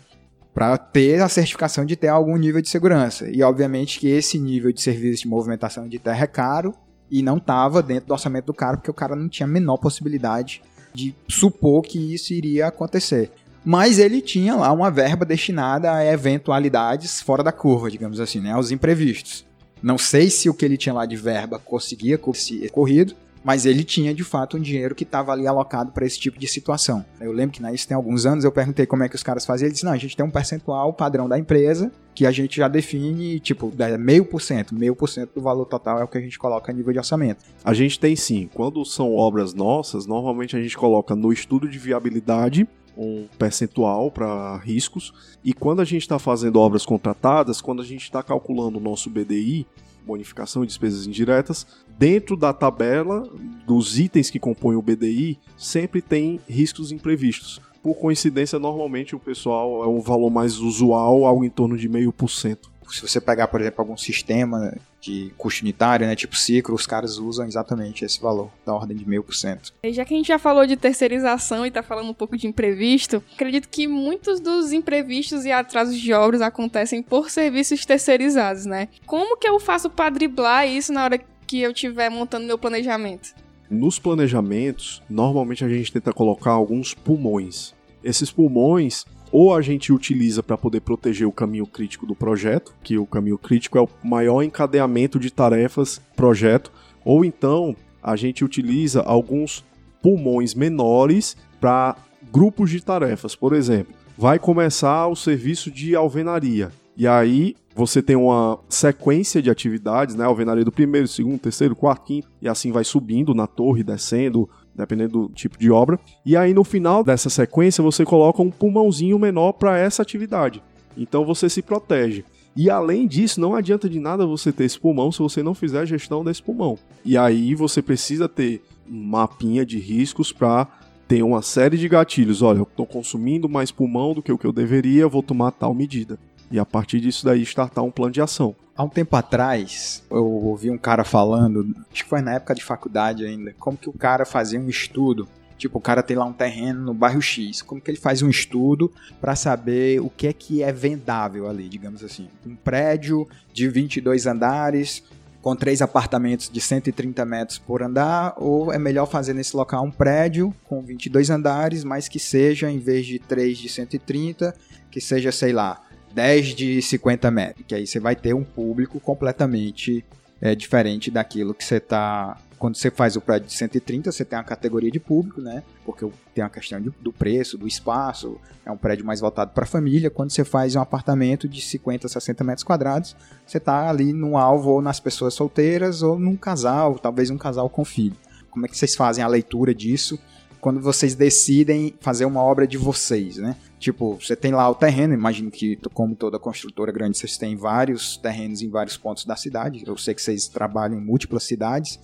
[0.52, 3.28] para ter a certificação de ter algum nível de segurança.
[3.30, 6.74] E obviamente que esse nível de serviço de movimentação de terra é caro
[7.10, 9.78] e não estava dentro do orçamento do cara, porque o cara não tinha a menor
[9.78, 10.62] possibilidade
[10.94, 13.30] de supor que isso iria acontecer.
[13.64, 18.52] Mas ele tinha lá uma verba destinada a eventualidades fora da curva, digamos assim, né,
[18.52, 19.44] aos imprevistos.
[19.82, 23.84] Não sei se o que ele tinha lá de verba conseguia ser corrido, mas ele
[23.84, 27.04] tinha de fato um dinheiro que estava ali alocado para esse tipo de situação.
[27.20, 29.44] Eu lembro que né, isso tem alguns anos, eu perguntei como é que os caras
[29.44, 32.56] faziam, ele disse, não, a gente tem um percentual padrão da empresa que a gente
[32.56, 36.08] já define, tipo, é meio por cento, meio por cento do valor total é o
[36.08, 37.44] que a gente coloca a nível de orçamento.
[37.64, 41.78] A gente tem sim, quando são obras nossas, normalmente a gente coloca no estudo de
[41.78, 42.66] viabilidade
[42.98, 45.14] um percentual para riscos.
[45.44, 49.08] E quando a gente está fazendo obras contratadas, quando a gente está calculando o nosso
[49.08, 49.64] BDI,
[50.08, 51.66] bonificação e despesas indiretas,
[51.98, 53.28] dentro da tabela
[53.66, 57.60] dos itens que compõem o BDI, sempre tem riscos imprevistos.
[57.82, 62.12] Por coincidência, normalmente o pessoal é um valor mais usual, algo em torno de meio
[62.12, 66.74] por cento se você pegar, por exemplo, algum sistema de custo unitário, né, tipo ciclo,
[66.74, 69.72] os caras usam exatamente esse valor, da ordem de meio por cento.
[69.84, 73.22] Já que a gente já falou de terceirização e está falando um pouco de imprevisto,
[73.34, 78.88] acredito que muitos dos imprevistos e atrasos de obras acontecem por serviços terceirizados, né?
[79.06, 83.34] Como que eu faço para driblar isso na hora que eu estiver montando meu planejamento?
[83.70, 87.74] Nos planejamentos, normalmente a gente tenta colocar alguns pulmões.
[88.02, 92.98] Esses pulmões ou a gente utiliza para poder proteger o caminho crítico do projeto, que
[92.98, 96.72] o caminho crítico é o maior encadeamento de tarefas projeto,
[97.04, 99.64] ou então a gente utiliza alguns
[100.02, 101.96] pulmões menores para
[102.32, 103.34] grupos de tarefas.
[103.34, 106.70] Por exemplo, vai começar o serviço de alvenaria.
[106.96, 110.24] E aí você tem uma sequência de atividades, né?
[110.24, 115.26] Alvenaria do primeiro, segundo, terceiro, quarto, quinto, e assim vai subindo na torre, descendo, dependendo
[115.26, 115.98] do tipo de obra.
[116.24, 120.62] E aí no final dessa sequência você coloca um pulmãozinho menor para essa atividade.
[120.96, 122.24] Então você se protege.
[122.56, 125.80] E além disso, não adianta de nada você ter esse pulmão se você não fizer
[125.80, 126.78] a gestão desse pulmão.
[127.04, 130.66] E aí você precisa ter um mapinha de riscos para
[131.06, 132.42] ter uma série de gatilhos.
[132.42, 135.72] Olha, eu estou consumindo mais pulmão do que o que eu deveria, vou tomar tal
[135.72, 136.18] medida.
[136.50, 138.54] E a partir disso daí startar um plano de ação.
[138.76, 142.62] Há um tempo atrás, eu ouvi um cara falando, acho que foi na época de
[142.62, 145.28] faculdade ainda, como que o cara fazia um estudo.
[145.58, 147.60] Tipo, o cara tem lá um terreno no bairro X.
[147.60, 151.68] Como que ele faz um estudo para saber o que é que é vendável ali,
[151.68, 152.28] digamos assim?
[152.46, 155.02] Um prédio de 22 andares,
[155.42, 159.90] com três apartamentos de 130 metros por andar, ou é melhor fazer nesse local um
[159.90, 164.54] prédio com 22 andares, mas que seja, em vez de 3 de 130,
[164.90, 165.82] que seja, sei lá,
[166.18, 170.04] 10 de 50 metros, que aí você vai ter um público completamente
[170.40, 172.36] é, diferente daquilo que você está.
[172.58, 175.62] Quando você faz o prédio de 130, você tem uma categoria de público, né?
[175.86, 176.04] Porque
[176.34, 179.66] tem a questão de, do preço, do espaço, é um prédio mais voltado para a
[179.66, 180.10] família.
[180.10, 183.14] Quando você faz um apartamento de 50, 60 metros quadrados,
[183.46, 187.70] você está ali num alvo ou nas pessoas solteiras ou num casal, talvez um casal
[187.70, 188.16] com filho.
[188.50, 190.18] Como é que vocês fazem a leitura disso
[190.60, 193.56] quando vocês decidem fazer uma obra de vocês, né?
[193.78, 198.16] Tipo, você tem lá o terreno, imagino que, como toda construtora grande, vocês têm vários
[198.16, 199.84] terrenos em vários pontos da cidade.
[199.86, 201.98] Eu sei que vocês trabalham em múltiplas cidades.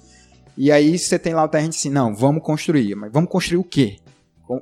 [0.57, 2.95] E aí você tem lá o terreno assim, não, vamos construir.
[2.95, 3.97] Mas vamos construir o quê?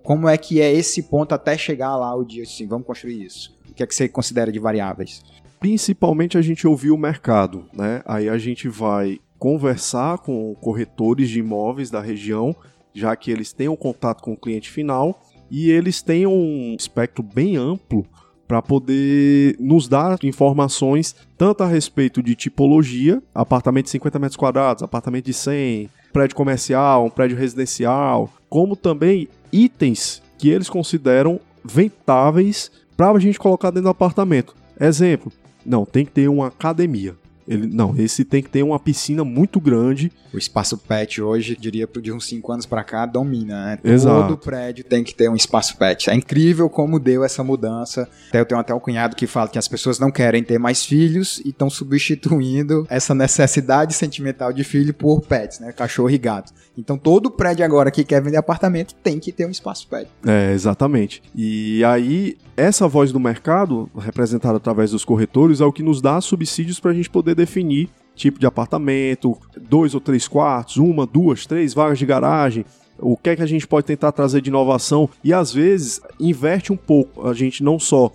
[0.03, 3.55] Como é que é esse ponto até chegar lá o dia assim, vamos construir isso?
[3.69, 5.23] O que é que você considera de variáveis?
[5.61, 8.01] Principalmente a gente ouvir o mercado, né?
[8.07, 12.55] Aí a gente vai conversar com corretores de imóveis da região,
[12.95, 17.23] já que eles têm um contato com o cliente final e eles têm um espectro
[17.23, 18.07] bem amplo
[18.47, 24.83] para poder nos dar informações tanto a respeito de tipologia, apartamento de 50 metros quadrados,
[24.83, 32.71] apartamento de 100, prédio comercial, um prédio residencial, como também itens que eles consideram ventáveis
[32.97, 34.55] para a gente colocar dentro do apartamento.
[34.79, 35.33] Exemplo,
[35.65, 37.17] não, tem que ter uma academia.
[37.47, 40.13] Ele, não, esse tem que ter uma piscina muito grande.
[40.33, 43.79] O espaço pet hoje, diria de uns 5 anos para cá, domina, né?
[43.85, 44.29] Exato.
[44.29, 46.09] Todo prédio tem que ter um espaço pet.
[46.09, 48.09] É incrível como deu essa mudança.
[48.33, 51.41] Eu tenho até um cunhado que fala que as pessoas não querem ter mais filhos
[51.45, 55.73] e estão substituindo essa necessidade sentimental de filho por pets, né?
[55.73, 56.53] Cachorro e gato.
[56.77, 60.09] Então todo prédio agora que quer vender apartamento tem que ter um espaço pet.
[60.27, 61.23] É, exatamente.
[61.35, 66.21] E aí, essa voz do mercado, representada através dos corretores, é o que nos dá
[66.21, 71.47] subsídios para a gente poder definir tipo de apartamento, dois ou três quartos, uma, duas,
[71.47, 72.65] três vagas de garagem,
[72.99, 76.73] o que é que a gente pode tentar trazer de inovação e às vezes inverte
[76.73, 77.27] um pouco.
[77.27, 78.13] A gente não só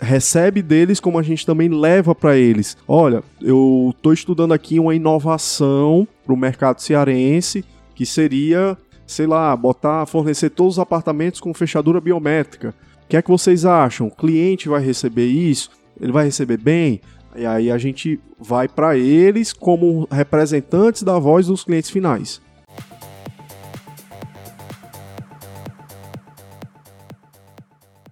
[0.00, 2.76] recebe deles, como a gente também leva para eles.
[2.86, 9.54] Olha, eu estou estudando aqui uma inovação para o mercado cearense que seria, sei lá,
[9.56, 12.74] botar, fornecer todos os apartamentos com fechadura biométrica.
[13.04, 14.06] O que é que vocês acham?
[14.06, 15.70] O cliente vai receber isso?
[16.00, 17.00] Ele vai receber bem?
[17.34, 22.40] E aí a gente vai para eles como representantes da voz dos clientes finais.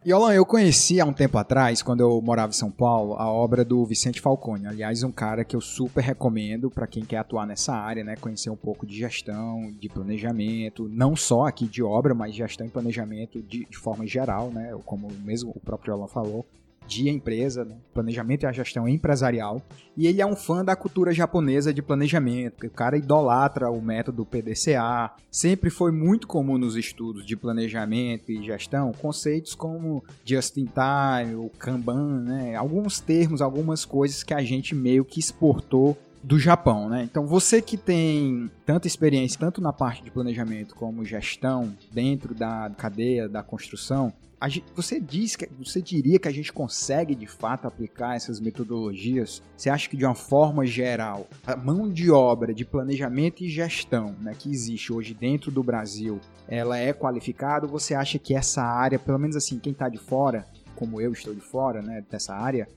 [0.08, 3.30] E Olan, eu conheci há um tempo atrás, quando eu morava em São Paulo, a
[3.30, 4.66] obra do Vicente Falcone.
[4.66, 8.16] Aliás, um cara que eu super recomendo para quem quer atuar nessa área, né?
[8.16, 12.70] Conhecer um pouco de gestão, de planejamento, não só aqui de obra, mas gestão e
[12.70, 14.74] planejamento de, de forma geral, né?
[14.86, 16.46] Como mesmo o próprio Olan falou.
[16.88, 17.76] De empresa, né?
[17.92, 19.62] planejamento e a gestão empresarial,
[19.96, 24.24] e ele é um fã da cultura japonesa de planejamento, o cara idolatra o método
[24.24, 30.66] PDCA, sempre foi muito comum nos estudos de planejamento e gestão conceitos como just in
[30.66, 32.54] time, o Kanban, né?
[32.54, 37.02] alguns termos, algumas coisas que a gente meio que exportou do Japão, né?
[37.04, 42.70] Então você que tem tanta experiência tanto na parte de planejamento como gestão dentro da
[42.76, 44.12] cadeia da construção,
[44.46, 49.42] Gente, você diz que você diria que a gente consegue de fato aplicar essas metodologias?
[49.56, 54.14] Você acha que de uma forma geral, a mão de obra de planejamento e gestão,
[54.20, 57.66] né, que existe hoje dentro do Brasil, ela é qualificada?
[57.66, 61.34] Você acha que essa área, pelo menos assim, quem está de fora, como eu estou
[61.34, 62.68] de fora, né, dessa área,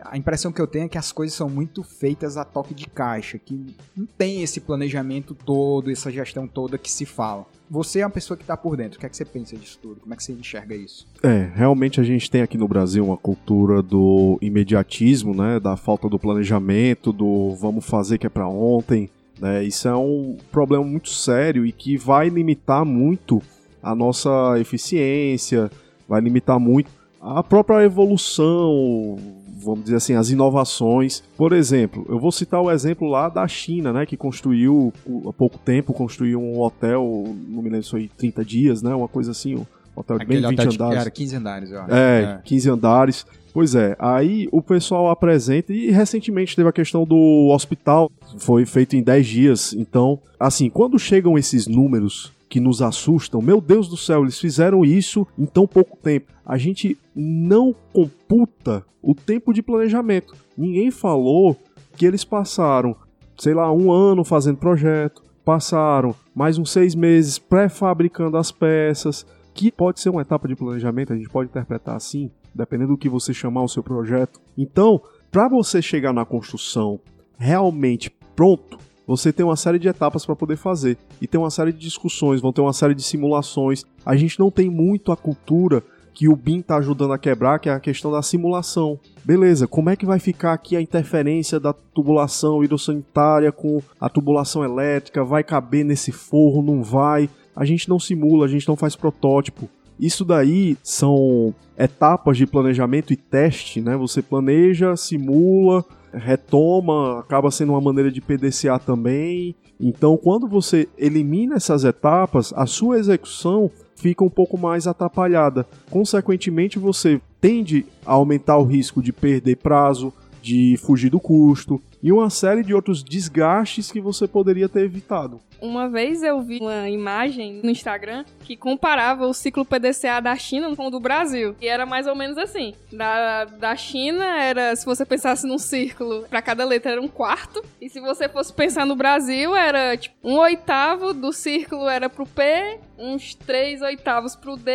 [0.00, 2.86] a impressão que eu tenho é que as coisas são muito feitas a toque de
[2.86, 7.46] caixa, que não tem esse planejamento todo, essa gestão toda que se fala.
[7.68, 9.78] Você é uma pessoa que está por dentro, o que é que você pensa disso
[9.82, 10.00] tudo?
[10.00, 11.06] Como é que você enxerga isso?
[11.22, 16.08] É, realmente a gente tem aqui no Brasil uma cultura do imediatismo, né, da falta
[16.08, 19.64] do planejamento, do vamos fazer que é para ontem, né?
[19.64, 23.42] Isso é um problema muito sério e que vai limitar muito
[23.82, 25.70] a nossa eficiência,
[26.08, 29.18] vai limitar muito a própria evolução,
[29.56, 31.22] vamos dizer assim, as inovações.
[31.36, 34.92] Por exemplo, eu vou citar o exemplo lá da China, né, que construiu
[35.26, 39.08] há pouco tempo, construiu um hotel, não me lembro se foi 30 dias, né, uma
[39.08, 41.00] coisa assim, um hotel de bem 20 hotel andares.
[41.00, 41.94] Era 15 andares, eu acho.
[41.94, 43.26] É, é, 15 andares.
[43.52, 48.96] Pois é, aí o pessoal apresenta e recentemente teve a questão do hospital, foi feito
[48.96, 49.72] em 10 dias.
[49.72, 53.42] Então, assim, quando chegam esses números que nos assustam.
[53.42, 56.32] Meu Deus do céu, eles fizeram isso em tão pouco tempo.
[56.44, 60.34] A gente não computa o tempo de planejamento.
[60.56, 61.56] Ninguém falou
[61.96, 62.96] que eles passaram,
[63.36, 69.72] sei lá, um ano fazendo projeto, passaram mais uns seis meses pré-fabricando as peças, que
[69.72, 73.32] pode ser uma etapa de planejamento, a gente pode interpretar assim, dependendo do que você
[73.32, 74.40] chamar o seu projeto.
[74.56, 77.00] Então, para você chegar na construção
[77.38, 81.72] realmente pronto, você tem uma série de etapas para poder fazer e tem uma série
[81.72, 83.84] de discussões, vão ter uma série de simulações.
[84.04, 85.82] A gente não tem muito a cultura
[86.16, 88.98] que o BIM está ajudando a quebrar, que é a questão da simulação.
[89.22, 94.64] Beleza, como é que vai ficar aqui a interferência da tubulação hidrossanitária com a tubulação
[94.64, 95.22] elétrica?
[95.22, 96.62] Vai caber nesse forro?
[96.62, 97.28] Não vai?
[97.54, 99.68] A gente não simula, a gente não faz protótipo.
[100.00, 103.94] Isso daí são etapas de planejamento e teste, né?
[103.96, 105.84] Você planeja, simula,
[106.16, 109.54] retoma, acaba sendo uma maneira de PDCA também.
[109.78, 115.66] Então, quando você elimina essas etapas, a sua execução fica um pouco mais atrapalhada.
[115.90, 122.12] Consequentemente, você tende a aumentar o risco de perder prazo, de fugir do custo e
[122.12, 125.40] uma série de outros desgastes que você poderia ter evitado.
[125.60, 130.76] Uma vez eu vi uma imagem no Instagram que comparava o ciclo PDCA da China
[130.76, 131.56] com o do Brasil.
[131.60, 132.74] E era mais ou menos assim.
[132.92, 137.60] Da, da China era, se você pensasse num círculo, para cada letra era um quarto.
[137.80, 142.24] E se você fosse pensar no Brasil, era tipo um oitavo do círculo era pro
[142.24, 144.72] P, uns três oitavos pro D,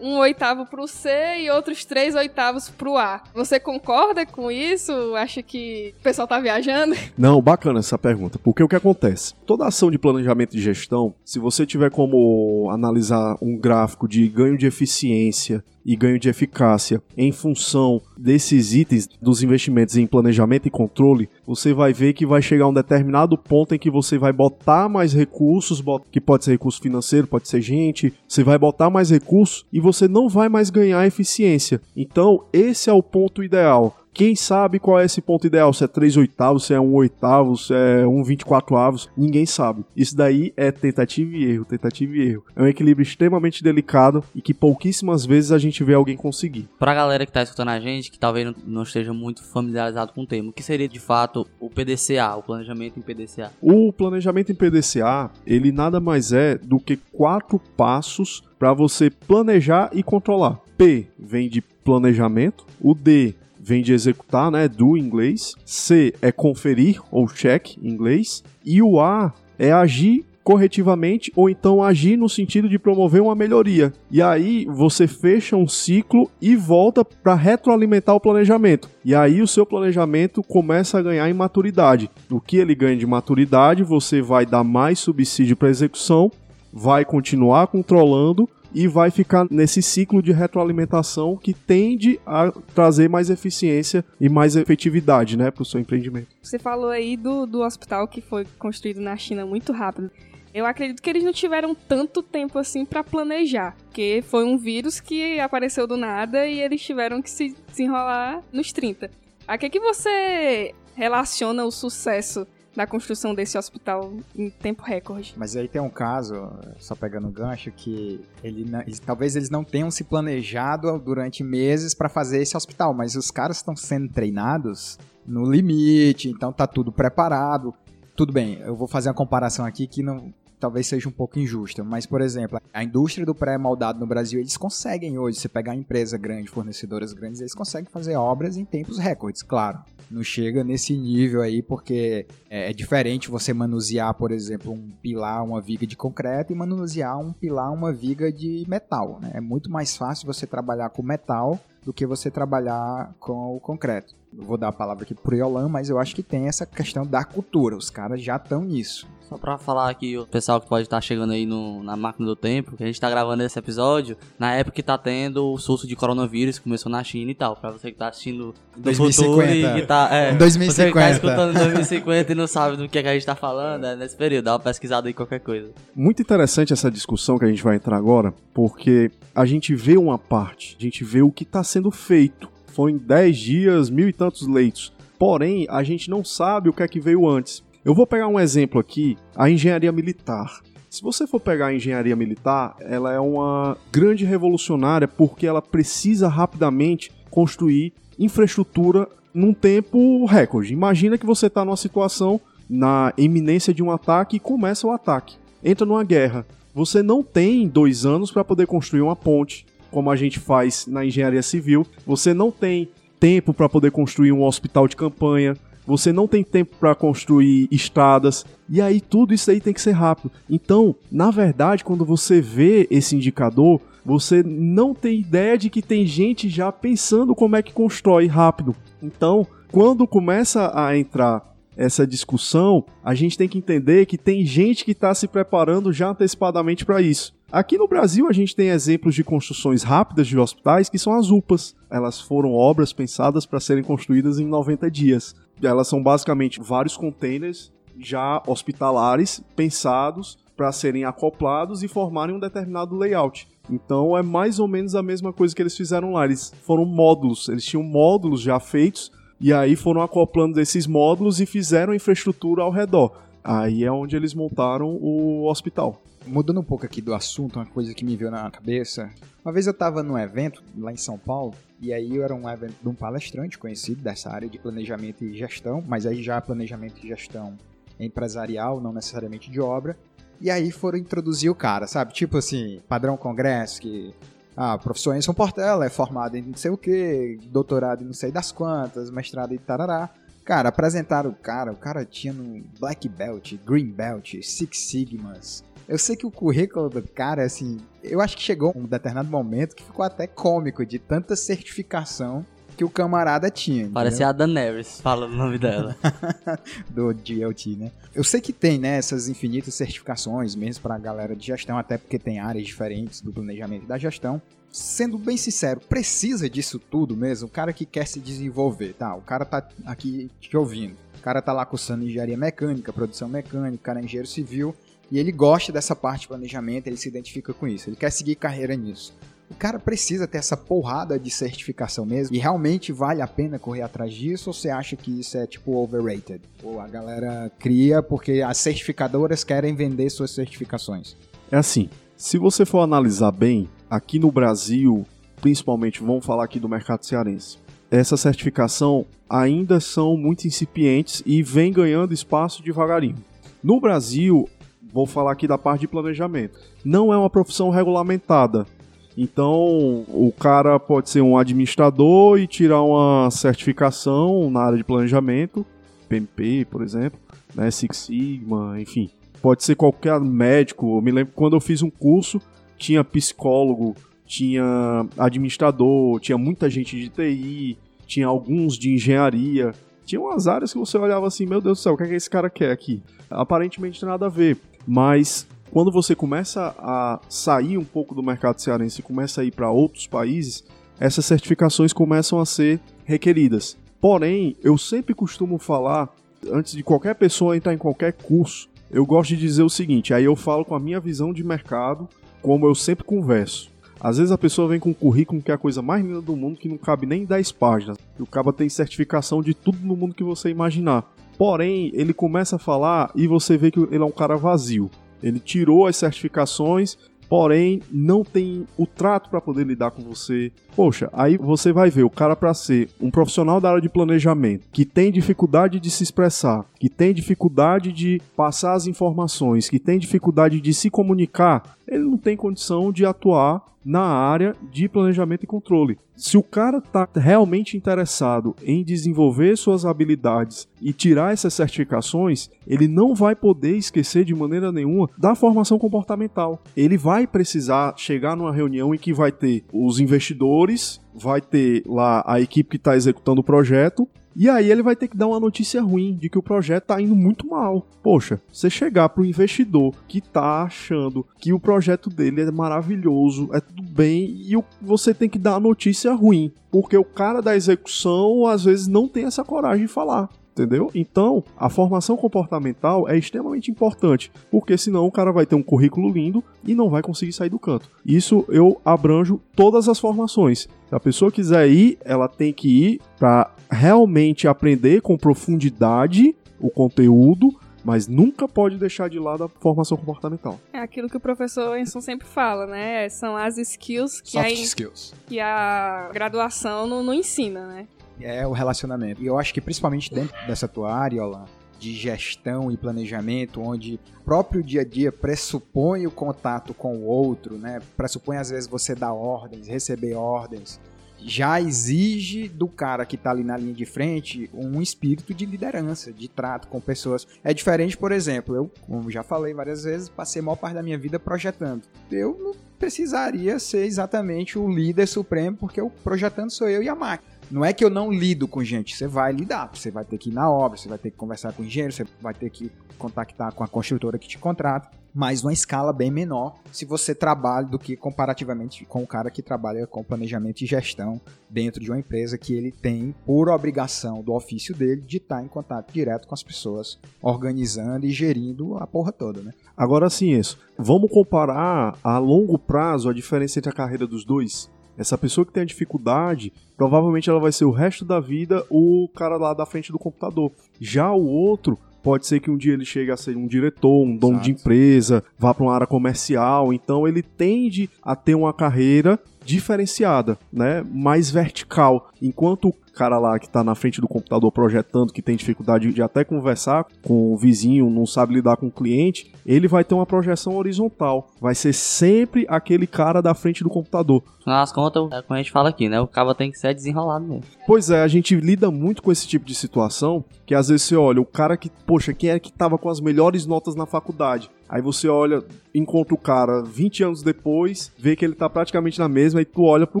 [0.00, 1.08] um oitavo pro C
[1.40, 3.22] e outros três oitavos pro A.
[3.34, 4.92] Você concorda com isso?
[5.16, 6.94] Acha que o pessoal tá viajando?
[7.16, 8.38] Não, bacana essa pergunta.
[8.38, 9.34] Porque o que acontece?
[9.46, 14.58] Toda ação de planejamento e gestão, se você tiver como analisar um gráfico de ganho
[14.58, 20.70] de eficiência e ganho de eficácia em função desses itens dos investimentos em planejamento e
[20.70, 24.88] controle, você vai ver que vai chegar um determinado ponto em que você vai botar
[24.88, 29.66] mais recursos, que pode ser recurso financeiro, pode ser gente, você vai botar mais recursos
[29.72, 31.80] e você não vai mais ganhar eficiência.
[31.96, 34.01] Então, esse é o ponto ideal.
[34.14, 35.72] Quem sabe qual é esse ponto ideal?
[35.72, 39.84] Se é 3 oitavos, se é 1 oitavo, se é 1 24 avos, ninguém sabe.
[39.96, 42.44] Isso daí é tentativa e erro, tentativa e erro.
[42.54, 46.68] É um equilíbrio extremamente delicado e que pouquíssimas vezes a gente vê alguém conseguir.
[46.78, 50.26] Pra galera que tá escutando a gente, que talvez não esteja muito familiarizado com o
[50.26, 53.50] termo, o que seria de fato o PDCA, o planejamento em PDCA?
[53.62, 59.90] O planejamento em PDCA, ele nada mais é do que quatro passos para você planejar
[59.94, 60.60] e controlar.
[60.76, 65.54] P vem de planejamento, o D vem de executar, né, do inglês.
[65.64, 68.42] C é conferir ou check em inglês.
[68.64, 73.92] E o A é agir corretivamente ou então agir no sentido de promover uma melhoria.
[74.10, 78.88] E aí você fecha um ciclo e volta para retroalimentar o planejamento.
[79.04, 82.10] E aí o seu planejamento começa a ganhar em maturidade.
[82.28, 86.30] O que ele ganha de maturidade, você vai dar mais subsídio para execução,
[86.72, 93.30] vai continuar controlando e vai ficar nesse ciclo de retroalimentação que tende a trazer mais
[93.30, 96.28] eficiência e mais efetividade, né, para o seu empreendimento.
[96.42, 100.10] Você falou aí do, do hospital que foi construído na China muito rápido.
[100.54, 105.00] Eu acredito que eles não tiveram tanto tempo assim para planejar, porque foi um vírus
[105.00, 109.10] que apareceu do nada e eles tiveram que se desenrolar nos 30.
[109.48, 115.34] A que, que você relaciona o sucesso da construção desse hospital em tempo recorde.
[115.36, 118.66] Mas aí tem um caso, só pegando o gancho, que ele,
[119.04, 123.58] talvez eles não tenham se planejado durante meses para fazer esse hospital, mas os caras
[123.58, 127.74] estão sendo treinados no limite, então tá tudo preparado.
[128.16, 130.32] Tudo bem, eu vou fazer uma comparação aqui que não,
[130.62, 134.56] talvez seja um pouco injusta, mas, por exemplo, a indústria do pré-moldado no Brasil, eles
[134.56, 139.42] conseguem hoje, se pegar empresa grande, fornecedoras grandes, eles conseguem fazer obras em tempos recordes,
[139.42, 139.80] claro.
[140.08, 145.42] Não chega nesse nível aí, porque é, é diferente você manusear, por exemplo, um pilar,
[145.42, 149.18] uma viga de concreto e manusear um pilar, uma viga de metal.
[149.20, 149.32] Né?
[149.34, 154.14] É muito mais fácil você trabalhar com metal do que você trabalhar com o concreto.
[154.32, 157.24] Vou dar a palavra aqui pro Yolan, mas eu acho que tem essa questão da
[157.24, 157.76] cultura.
[157.76, 159.06] Os caras já estão nisso.
[159.32, 162.26] Só pra falar aqui, o pessoal que pode estar tá chegando aí no, na máquina
[162.26, 165.58] do tempo, que a gente tá gravando esse episódio, na época que tá tendo o
[165.58, 167.56] surto de coronavírus, que começou na China e tal.
[167.56, 169.30] Pra você que tá assistindo no 2050.
[169.30, 170.08] futuro e que tá.
[170.12, 170.72] É, 2050.
[170.72, 173.24] Você que tá escutando em 2050 e não sabe do que, é que a gente
[173.24, 174.44] tá falando, é nesse período.
[174.44, 175.70] Dá uma pesquisada aí qualquer coisa.
[175.94, 180.18] Muito interessante essa discussão que a gente vai entrar agora, porque a gente vê uma
[180.18, 182.51] parte, a gente vê o que tá sendo feito.
[182.72, 184.92] Foi em 10 dias, mil e tantos leitos.
[185.18, 187.62] Porém, a gente não sabe o que é que veio antes.
[187.84, 190.60] Eu vou pegar um exemplo aqui, a engenharia militar.
[190.88, 196.28] Se você for pegar a engenharia militar, ela é uma grande revolucionária porque ela precisa
[196.28, 200.72] rapidamente construir infraestrutura num tempo recorde.
[200.72, 205.36] Imagina que você está numa situação na iminência de um ataque e começa o ataque.
[205.62, 206.46] Entra numa guerra.
[206.74, 211.04] Você não tem dois anos para poder construir uma ponte, como a gente faz na
[211.04, 211.86] engenharia civil.
[212.04, 212.88] Você não tem
[213.20, 218.46] tempo para poder construir um hospital de campanha você não tem tempo para construir estradas,
[218.68, 220.30] e aí tudo isso aí tem que ser rápido.
[220.48, 226.06] Então, na verdade, quando você vê esse indicador, você não tem ideia de que tem
[226.06, 228.74] gente já pensando como é que constrói rápido.
[229.02, 234.84] Então, quando começa a entrar essa discussão, a gente tem que entender que tem gente
[234.84, 237.34] que está se preparando já antecipadamente para isso.
[237.50, 241.30] Aqui no Brasil, a gente tem exemplos de construções rápidas de hospitais que são as
[241.30, 241.74] UPAs.
[241.90, 245.34] Elas foram obras pensadas para serem construídas em 90 dias.
[245.62, 252.96] Elas são basicamente vários containers já hospitalares pensados para serem acoplados e formarem um determinado
[252.96, 253.46] layout.
[253.70, 256.24] Então é mais ou menos a mesma coisa que eles fizeram lá.
[256.24, 261.46] Eles foram módulos, eles tinham módulos já feitos e aí foram acoplando esses módulos e
[261.46, 263.20] fizeram infraestrutura ao redor.
[263.42, 266.00] Aí é onde eles montaram o hospital.
[266.24, 269.10] Mudando um pouco aqui do assunto, uma coisa que me veio na cabeça.
[269.44, 272.48] Uma vez eu estava num evento lá em São Paulo, e aí eu era um
[272.48, 277.04] evento de um palestrante conhecido dessa área de planejamento e gestão, mas aí já planejamento
[277.04, 277.58] e gestão
[277.98, 279.98] empresarial, não necessariamente de obra.
[280.40, 282.12] E aí foram introduzir o cara, sabe?
[282.12, 284.14] Tipo assim, padrão congresso, que
[284.56, 288.30] ah, professor Enson Portela é formado em não sei o que, doutorado em não sei
[288.30, 290.10] das quantas, mestrado em tarará.
[290.44, 295.98] Cara, apresentaram o cara, o cara tinha no Black Belt, Green Belt, Six Sigmas, eu
[295.98, 299.82] sei que o currículo do cara, assim, eu acho que chegou um determinado momento que
[299.82, 303.88] ficou até cômico de tanta certificação que o camarada tinha.
[303.88, 305.96] Parecia a Dan Neves, fala o nome dela.
[306.90, 307.92] do GLT, né?
[308.14, 312.18] Eu sei que tem, né, essas infinitas certificações, mesmo pra galera de gestão, até porque
[312.18, 314.40] tem áreas diferentes do planejamento e da gestão.
[314.70, 317.46] Sendo bem sincero, precisa disso tudo mesmo?
[317.46, 319.14] O cara que quer se desenvolver, tá?
[319.14, 320.96] O cara tá aqui te ouvindo.
[321.18, 324.74] O cara tá lá cursando engenharia mecânica, produção mecânica, o cara é engenheiro civil
[325.12, 328.34] e ele gosta dessa parte de planejamento, ele se identifica com isso, ele quer seguir
[328.34, 329.14] carreira nisso.
[329.52, 332.34] O cara precisa ter essa porrada de certificação mesmo.
[332.34, 334.48] E realmente vale a pena correr atrás disso?
[334.48, 336.40] Ou você acha que isso é tipo overrated?
[336.62, 341.14] Ou a galera cria porque as certificadoras querem vender suas certificações?
[341.50, 345.04] É assim, se você for analisar bem, aqui no Brasil,
[345.42, 347.58] principalmente, vamos falar aqui do mercado cearense,
[347.90, 353.22] essa certificação ainda são muito incipientes e vem ganhando espaço devagarinho.
[353.62, 354.48] No Brasil,
[354.90, 356.58] vou falar aqui da parte de planejamento.
[356.82, 358.66] Não é uma profissão regulamentada.
[359.16, 365.66] Então, o cara pode ser um administrador e tirar uma certificação na área de planejamento,
[366.08, 367.18] PMP, por exemplo,
[367.54, 369.10] né, Six Sigma, enfim.
[369.40, 370.96] Pode ser qualquer médico.
[370.98, 372.40] Eu me lembro quando eu fiz um curso,
[372.78, 373.94] tinha psicólogo,
[374.26, 379.72] tinha administrador, tinha muita gente de TI, tinha alguns de engenharia.
[380.04, 382.14] Tinha umas áreas que você olhava assim, meu Deus do céu, o que é que
[382.14, 383.02] esse cara quer aqui?
[383.30, 384.56] Aparentemente nada a ver.
[384.86, 389.52] Mas quando você começa a sair um pouco do mercado cearense e começa a ir
[389.52, 390.62] para outros países,
[391.00, 393.78] essas certificações começam a ser requeridas.
[393.98, 396.14] Porém, eu sempre costumo falar,
[396.52, 400.24] antes de qualquer pessoa entrar em qualquer curso, Eu gosto de dizer o seguinte, aí
[400.24, 402.06] eu falo com a minha visão de mercado,
[402.42, 403.70] como eu sempre converso.
[403.98, 406.36] Às vezes a pessoa vem com um currículo que é a coisa mais linda do
[406.36, 407.96] mundo, que não cabe nem 10 páginas.
[408.20, 411.10] O cara tem certificação de tudo no mundo que você imaginar.
[411.38, 414.90] Porém, ele começa a falar e você vê que ele é um cara vazio.
[415.22, 416.96] Ele tirou as certificações,
[417.32, 420.52] porém não tem o trato para poder lidar com você.
[420.76, 424.68] Poxa, aí você vai ver o cara para ser um profissional da área de planejamento
[424.70, 429.98] que tem dificuldade de se expressar, que tem dificuldade de passar as informações, que tem
[429.98, 435.46] dificuldade de se comunicar, ele não tem condição de atuar na área de planejamento e
[435.46, 435.98] controle.
[436.16, 442.86] Se o cara está realmente interessado em desenvolver suas habilidades e tirar essas certificações, ele
[442.86, 446.62] não vai poder esquecer de maneira nenhuma da formação comportamental.
[446.76, 452.22] Ele vai precisar chegar numa reunião em que vai ter os investidores, vai ter lá
[452.26, 455.40] a equipe que está executando o projeto e aí ele vai ter que dar uma
[455.40, 457.86] notícia ruim de que o projeto tá indo muito mal.
[458.02, 463.60] Poxa, você chegar pro investidor que tá achando que o projeto dele é maravilhoso, é
[463.60, 468.46] tudo bem, e você tem que dar a notícia ruim, porque o cara da execução
[468.46, 470.90] às vezes não tem essa coragem de falar entendeu?
[470.94, 476.10] Então, a formação comportamental é extremamente importante, porque senão o cara vai ter um currículo
[476.12, 477.90] lindo e não vai conseguir sair do canto.
[478.04, 480.68] Isso eu abranjo todas as formações.
[480.88, 486.70] Se a pessoa quiser ir, ela tem que ir para realmente aprender com profundidade o
[486.70, 487.48] conteúdo,
[487.84, 490.60] mas nunca pode deixar de lado a formação comportamental.
[490.72, 493.08] É aquilo que o professor Enson sempre fala, né?
[493.08, 495.14] São as skills que, Soft a, skills.
[495.26, 497.88] que a graduação não, não ensina, né?
[498.24, 499.22] É o relacionamento.
[499.22, 501.44] E eu acho que principalmente dentro dessa tua área, lá,
[501.82, 507.04] de gestão e planejamento, onde o próprio dia a dia pressupõe o contato com o
[507.06, 507.80] outro, né?
[507.96, 510.80] Pressupõe às vezes você dar ordens, receber ordens.
[511.24, 516.12] Já exige do cara que está ali na linha de frente um espírito de liderança,
[516.12, 517.26] de trato com pessoas.
[517.44, 520.82] É diferente, por exemplo, eu, como já falei várias vezes, passei a maior parte da
[520.82, 521.82] minha vida projetando.
[522.10, 526.94] Eu não precisaria ser exatamente o líder supremo, porque o projetando sou eu e a
[526.94, 527.31] máquina.
[527.52, 530.30] Não é que eu não lido com gente, você vai lidar, você vai ter que
[530.30, 532.72] ir na obra, você vai ter que conversar com o engenheiro, você vai ter que
[532.96, 537.66] contactar com a construtora que te contrata, mas numa escala bem menor se você trabalha
[537.66, 541.98] do que comparativamente com o cara que trabalha com planejamento e gestão dentro de uma
[541.98, 546.34] empresa que ele tem por obrigação do ofício dele de estar em contato direto com
[546.34, 549.52] as pessoas, organizando e gerindo a porra toda, né?
[549.76, 550.58] Agora sim, isso.
[550.78, 554.70] Vamos comparar a longo prazo a diferença entre a carreira dos dois?
[554.96, 559.08] Essa pessoa que tem a dificuldade, provavelmente ela vai ser o resto da vida o
[559.14, 560.52] cara lá da frente do computador.
[560.80, 564.16] Já o outro, pode ser que um dia ele chegue a ser um diretor, um
[564.16, 564.44] dono Exato.
[564.44, 570.38] de empresa, vá para uma área comercial, então ele tende a ter uma carreira diferenciada,
[570.52, 575.22] né, mais vertical, enquanto o cara lá que está na frente do computador projetando, que
[575.22, 579.66] tem dificuldade de até conversar com o vizinho, não sabe lidar com o cliente, ele
[579.66, 584.22] vai ter uma projeção horizontal, vai ser sempre aquele cara da frente do computador.
[584.46, 586.00] Nas contas, é como a gente fala aqui, né?
[586.00, 587.44] O cabo tem que ser desenrolado mesmo.
[587.66, 590.96] Pois é, a gente lida muito com esse tipo de situação, que às vezes você
[590.96, 594.50] olha, o cara que, poxa, quem é que tava com as melhores notas na faculdade?
[594.72, 595.44] Aí você olha,
[595.74, 599.64] encontra o cara 20 anos depois, vê que ele tá praticamente na mesma, e tu
[599.64, 600.00] olha pro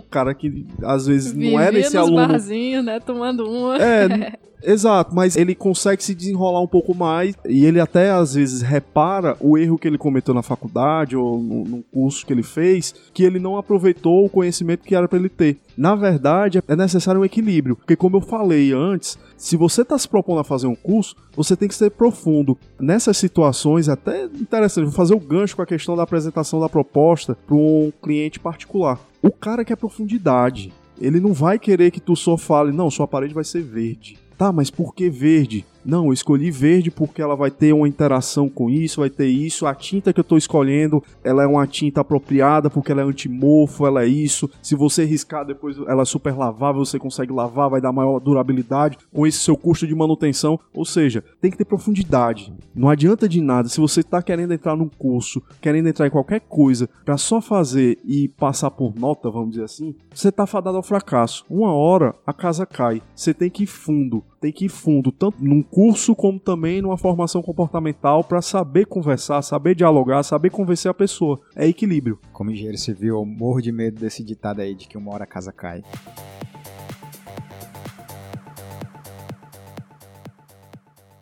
[0.00, 2.26] cara que às vezes não era Vivia esse nos aluno.
[2.26, 2.98] barzinhos, né?
[2.98, 3.76] Tomando uma.
[3.76, 8.62] É, exato, mas ele consegue se desenrolar um pouco mais e ele até às vezes
[8.62, 12.94] repara o erro que ele cometeu na faculdade ou no, no curso que ele fez,
[13.12, 15.58] que ele não aproveitou o conhecimento que era para ele ter.
[15.76, 20.08] Na verdade, é necessário um equilíbrio, porque como eu falei antes, se você está se
[20.08, 22.56] propondo a fazer um curso, você tem que ser profundo.
[22.78, 27.36] Nessas situações, até interessante, vou fazer o gancho com a questão da apresentação da proposta
[27.44, 29.00] para um cliente particular.
[29.20, 30.72] O cara quer profundidade.
[30.96, 34.16] Ele não vai querer que tu só fale, não, sua parede vai ser verde.
[34.38, 35.66] Tá, mas por que verde?
[35.84, 39.66] Não, eu escolhi verde porque ela vai ter uma interação com isso, vai ter isso.
[39.66, 43.86] A tinta que eu tô escolhendo, ela é uma tinta apropriada porque ela é antimorfo,
[43.86, 44.48] ela é isso.
[44.62, 48.98] Se você riscar depois, ela é super lavável, você consegue lavar, vai dar maior durabilidade
[49.12, 50.58] com esse seu custo de manutenção.
[50.72, 52.52] Ou seja, tem que ter profundidade.
[52.74, 56.40] Não adianta de nada se você tá querendo entrar num curso, querendo entrar em qualquer
[56.40, 60.82] coisa para só fazer e passar por nota, vamos dizer assim, você tá fadado ao
[60.82, 61.44] fracasso.
[61.50, 63.02] Uma hora a casa cai.
[63.14, 66.98] Você tem que ir fundo, tem que ir fundo, tanto num curso como também numa
[66.98, 71.40] formação comportamental para saber conversar, saber dialogar, saber convencer a pessoa.
[71.54, 72.18] É equilíbrio.
[72.32, 75.28] Como engenheiro civil, eu morro de medo desse ditado aí de que uma hora a
[75.28, 75.84] casa cai.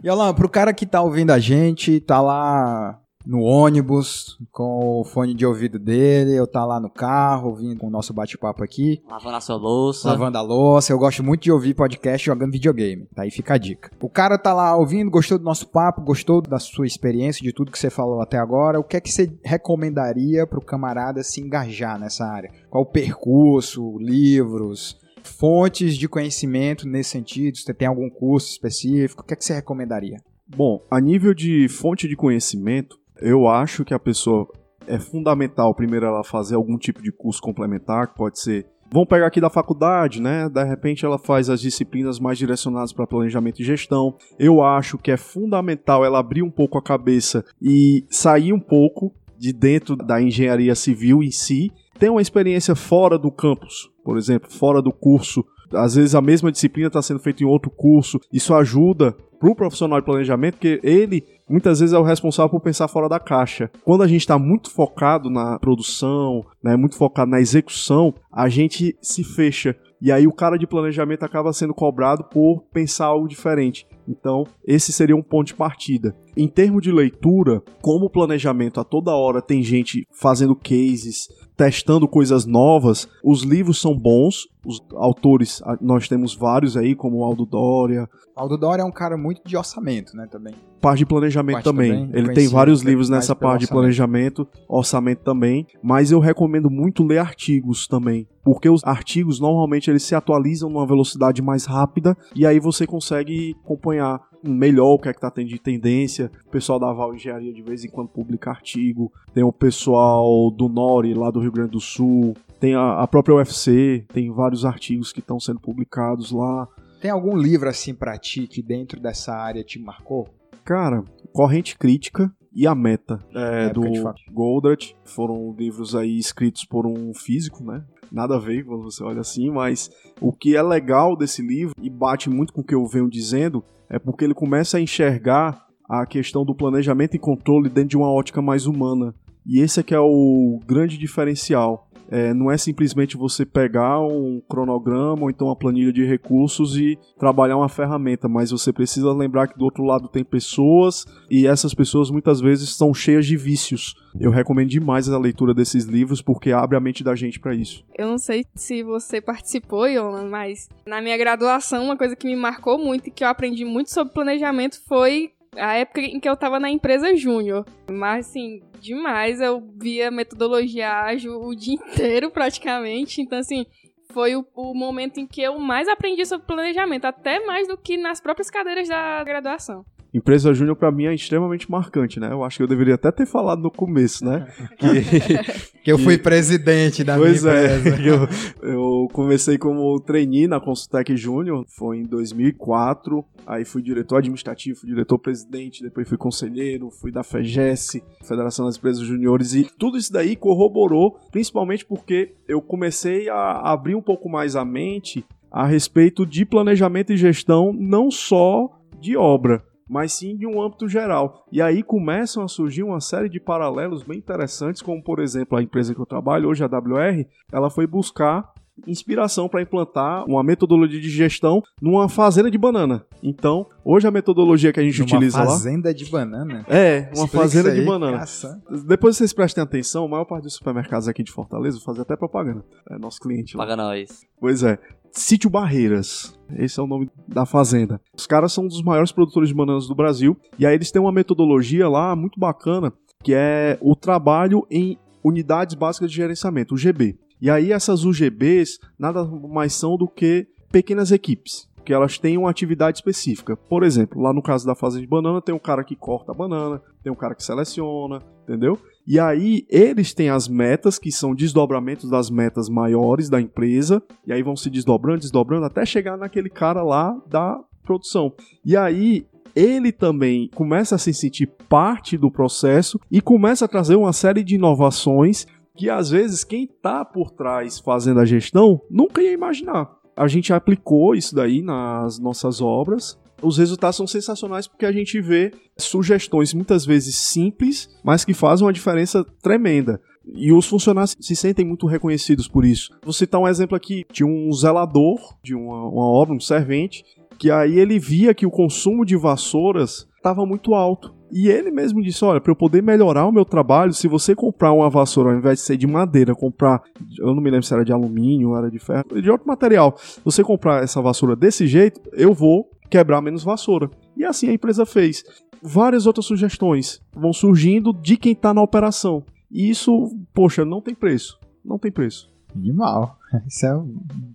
[0.02, 5.04] E Alan, pro cara que tá ouvindo a gente, tá lá no ônibus, com o
[5.04, 9.02] fone de ouvido dele, eu tá lá no carro, ouvindo com o nosso bate-papo aqui.
[9.08, 10.08] Lavando a sua louça.
[10.08, 10.92] Lavando a louça.
[10.92, 13.06] Eu gosto muito de ouvir podcast jogando videogame.
[13.14, 13.90] Tá aí fica a dica.
[14.00, 17.70] O cara tá lá ouvindo, gostou do nosso papo, gostou da sua experiência, de tudo
[17.70, 18.80] que você falou até agora.
[18.80, 22.50] O que é que você recomendaria pro camarada se engajar nessa área?
[22.70, 27.58] Qual o percurso, livros, fontes de conhecimento nesse sentido?
[27.58, 29.22] Você tem algum curso específico?
[29.22, 30.16] O que é que você recomendaria?
[30.56, 34.48] Bom, a nível de fonte de conhecimento, eu acho que a pessoa
[34.86, 39.28] é fundamental primeiro ela fazer algum tipo de curso complementar, que pode ser Vamos pegar
[39.28, 40.48] aqui da faculdade, né?
[40.48, 44.16] De repente ela faz as disciplinas mais direcionadas para planejamento e gestão.
[44.36, 49.14] Eu acho que é fundamental ela abrir um pouco a cabeça e sair um pouco
[49.38, 54.50] de dentro da engenharia civil em si, ter uma experiência fora do campus, por exemplo,
[54.50, 55.44] fora do curso.
[55.72, 58.18] Às vezes a mesma disciplina está sendo feita em outro curso.
[58.32, 62.60] Isso ajuda para o profissional de planejamento, porque ele muitas vezes é o responsável por
[62.60, 63.70] pensar fora da caixa.
[63.82, 68.96] Quando a gente está muito focado na produção, né, muito focado na execução, a gente
[69.00, 69.74] se fecha.
[70.00, 73.86] E aí o cara de planejamento acaba sendo cobrado por pensar algo diferente.
[74.06, 76.16] Então, esse seria um ponto de partida.
[76.36, 81.28] Em termos de leitura, como o planejamento a toda hora tem gente fazendo cases,
[81.60, 87.44] testando coisas novas, os livros são bons, os autores, nós temos vários aí, como Aldo
[87.44, 88.08] Dória.
[88.34, 90.54] Aldo Dória é um cara muito de orçamento, né, também.
[90.80, 92.06] Parte de planejamento parte também.
[92.06, 92.18] também.
[92.18, 97.18] Ele tem vários livros nessa parte de planejamento, orçamento também, mas eu recomendo muito ler
[97.18, 102.58] artigos também, porque os artigos normalmente eles se atualizam numa velocidade mais rápida e aí
[102.58, 106.30] você consegue acompanhar melhor o que é que tá tendo de tendência.
[106.46, 109.12] O pessoal da Val Engenharia de vez em quando publica artigo.
[109.32, 112.34] Tem o pessoal do Nori, lá do Rio Grande do Sul.
[112.58, 116.68] Tem a, a própria UFC, tem vários artigos que estão sendo publicados lá.
[117.00, 120.28] Tem algum livro assim pra ti que dentro dessa área te marcou?
[120.64, 123.82] Cara, Corrente Crítica e A Meta, é, do
[124.30, 124.94] Goldratt.
[125.04, 127.84] Foram livros aí escritos por um físico, né?
[128.12, 131.88] Nada a ver quando você olha assim, mas o que é legal desse livro, e
[131.88, 136.06] bate muito com o que eu venho dizendo, é porque ele começa a enxergar a
[136.06, 139.12] questão do planejamento e controle dentro de uma ótica mais humana.
[139.44, 141.89] E esse é que é o grande diferencial.
[142.10, 146.98] É, não é simplesmente você pegar um cronograma ou então uma planilha de recursos e
[147.18, 151.72] trabalhar uma ferramenta, mas você precisa lembrar que do outro lado tem pessoas e essas
[151.72, 153.94] pessoas muitas vezes são cheias de vícios.
[154.18, 157.84] Eu recomendo demais a leitura desses livros porque abre a mente da gente para isso.
[157.96, 162.36] Eu não sei se você participou, Yolan, mas na minha graduação uma coisa que me
[162.36, 166.36] marcou muito e que eu aprendi muito sobre planejamento foi a época em que eu
[166.36, 167.64] tava na empresa júnior.
[167.90, 169.40] Mas, assim, demais.
[169.40, 173.20] Eu via metodologia ágil o dia inteiro, praticamente.
[173.20, 173.66] Então, assim,
[174.12, 177.96] foi o, o, momento em que eu mais aprendi sobre planejamento, até mais do que
[177.96, 179.84] nas próprias cadeiras da graduação.
[180.12, 182.32] Empresa Júnior para mim é extremamente marcante, né?
[182.32, 184.46] Eu acho que eu deveria até ter falado no começo, né?
[184.80, 188.00] Que, que eu fui presidente da pois minha é, empresa.
[188.62, 193.24] Eu, eu comecei como trainee na Consultec Júnior, foi em 2004.
[193.46, 199.02] Aí fui diretor administrativo, fui diretor-presidente, depois fui conselheiro, fui da FEGES, Federação das Empresas
[199.02, 204.56] Juniores, e tudo isso daí corroborou, principalmente porque eu comecei a abrir um pouco mais
[204.56, 210.46] a mente a respeito de planejamento e gestão, não só de obra, mas sim de
[210.46, 211.44] um âmbito geral.
[211.50, 215.62] E aí começam a surgir uma série de paralelos bem interessantes, como por exemplo a
[215.62, 218.52] empresa que eu trabalho, hoje a WR, ela foi buscar
[218.86, 223.04] inspiração para implantar uma metodologia de gestão numa fazenda de banana.
[223.22, 225.46] Então, hoje a metodologia que a gente Numa utiliza lá.
[225.46, 226.64] fazenda de banana?
[226.66, 228.18] É, uma Explica fazenda isso de aí, banana.
[228.20, 228.62] caça.
[228.86, 232.16] Depois vocês prestem atenção, a maior parte dos supermercados aqui de Fortaleza, vou fazer até
[232.16, 232.64] propaganda.
[232.90, 233.64] É nosso cliente lá.
[233.64, 234.22] Paga nós.
[234.40, 234.78] Pois é.
[235.12, 236.38] Sítio Barreiras.
[236.56, 238.00] Esse é o nome da fazenda.
[238.16, 240.36] Os caras são um dos maiores produtores de bananas do Brasil.
[240.58, 242.92] E aí eles têm uma metodologia lá muito bacana,
[243.22, 247.18] que é o trabalho em unidades básicas de gerenciamento, o GB.
[247.40, 251.68] E aí essas UGBs nada mais são do que pequenas equipes.
[251.84, 253.56] Que elas têm uma atividade específica.
[253.56, 256.34] Por exemplo, lá no caso da fazenda de banana, tem um cara que corta a
[256.34, 258.78] banana, tem um cara que seleciona, entendeu?
[259.06, 264.32] E aí eles têm as metas, que são desdobramentos das metas maiores da empresa, e
[264.32, 268.32] aí vão se desdobrando, desdobrando, até chegar naquele cara lá da produção.
[268.64, 273.96] E aí ele também começa a se sentir parte do processo e começa a trazer
[273.96, 275.46] uma série de inovações
[275.76, 279.90] que às vezes quem tá por trás fazendo a gestão nunca ia imaginar.
[280.16, 283.18] A gente aplicou isso daí nas nossas obras.
[283.42, 288.66] Os resultados são sensacionais porque a gente vê sugestões muitas vezes simples, mas que fazem
[288.66, 290.00] uma diferença tremenda.
[290.26, 292.90] E os funcionários se sentem muito reconhecidos por isso.
[293.02, 297.04] Vou citar um exemplo aqui de um zelador de uma, uma obra, um servente,
[297.38, 301.14] que aí ele via que o consumo de vassouras estava muito alto.
[301.32, 304.72] E ele mesmo disse: olha, para eu poder melhorar o meu trabalho, se você comprar
[304.72, 306.82] uma vassoura ao invés de ser de madeira, comprar,
[307.18, 310.42] eu não me lembro se era de alumínio, era de ferro, de outro material, você
[310.42, 313.90] comprar essa vassoura desse jeito, eu vou quebrar menos vassoura.
[314.16, 315.24] E assim a empresa fez.
[315.62, 319.24] Várias outras sugestões vão surgindo de quem está na operação.
[319.50, 321.38] E isso, poxa, não tem preço.
[321.64, 322.30] Não tem preço.
[322.54, 323.16] Animal.
[323.46, 323.94] Isso é um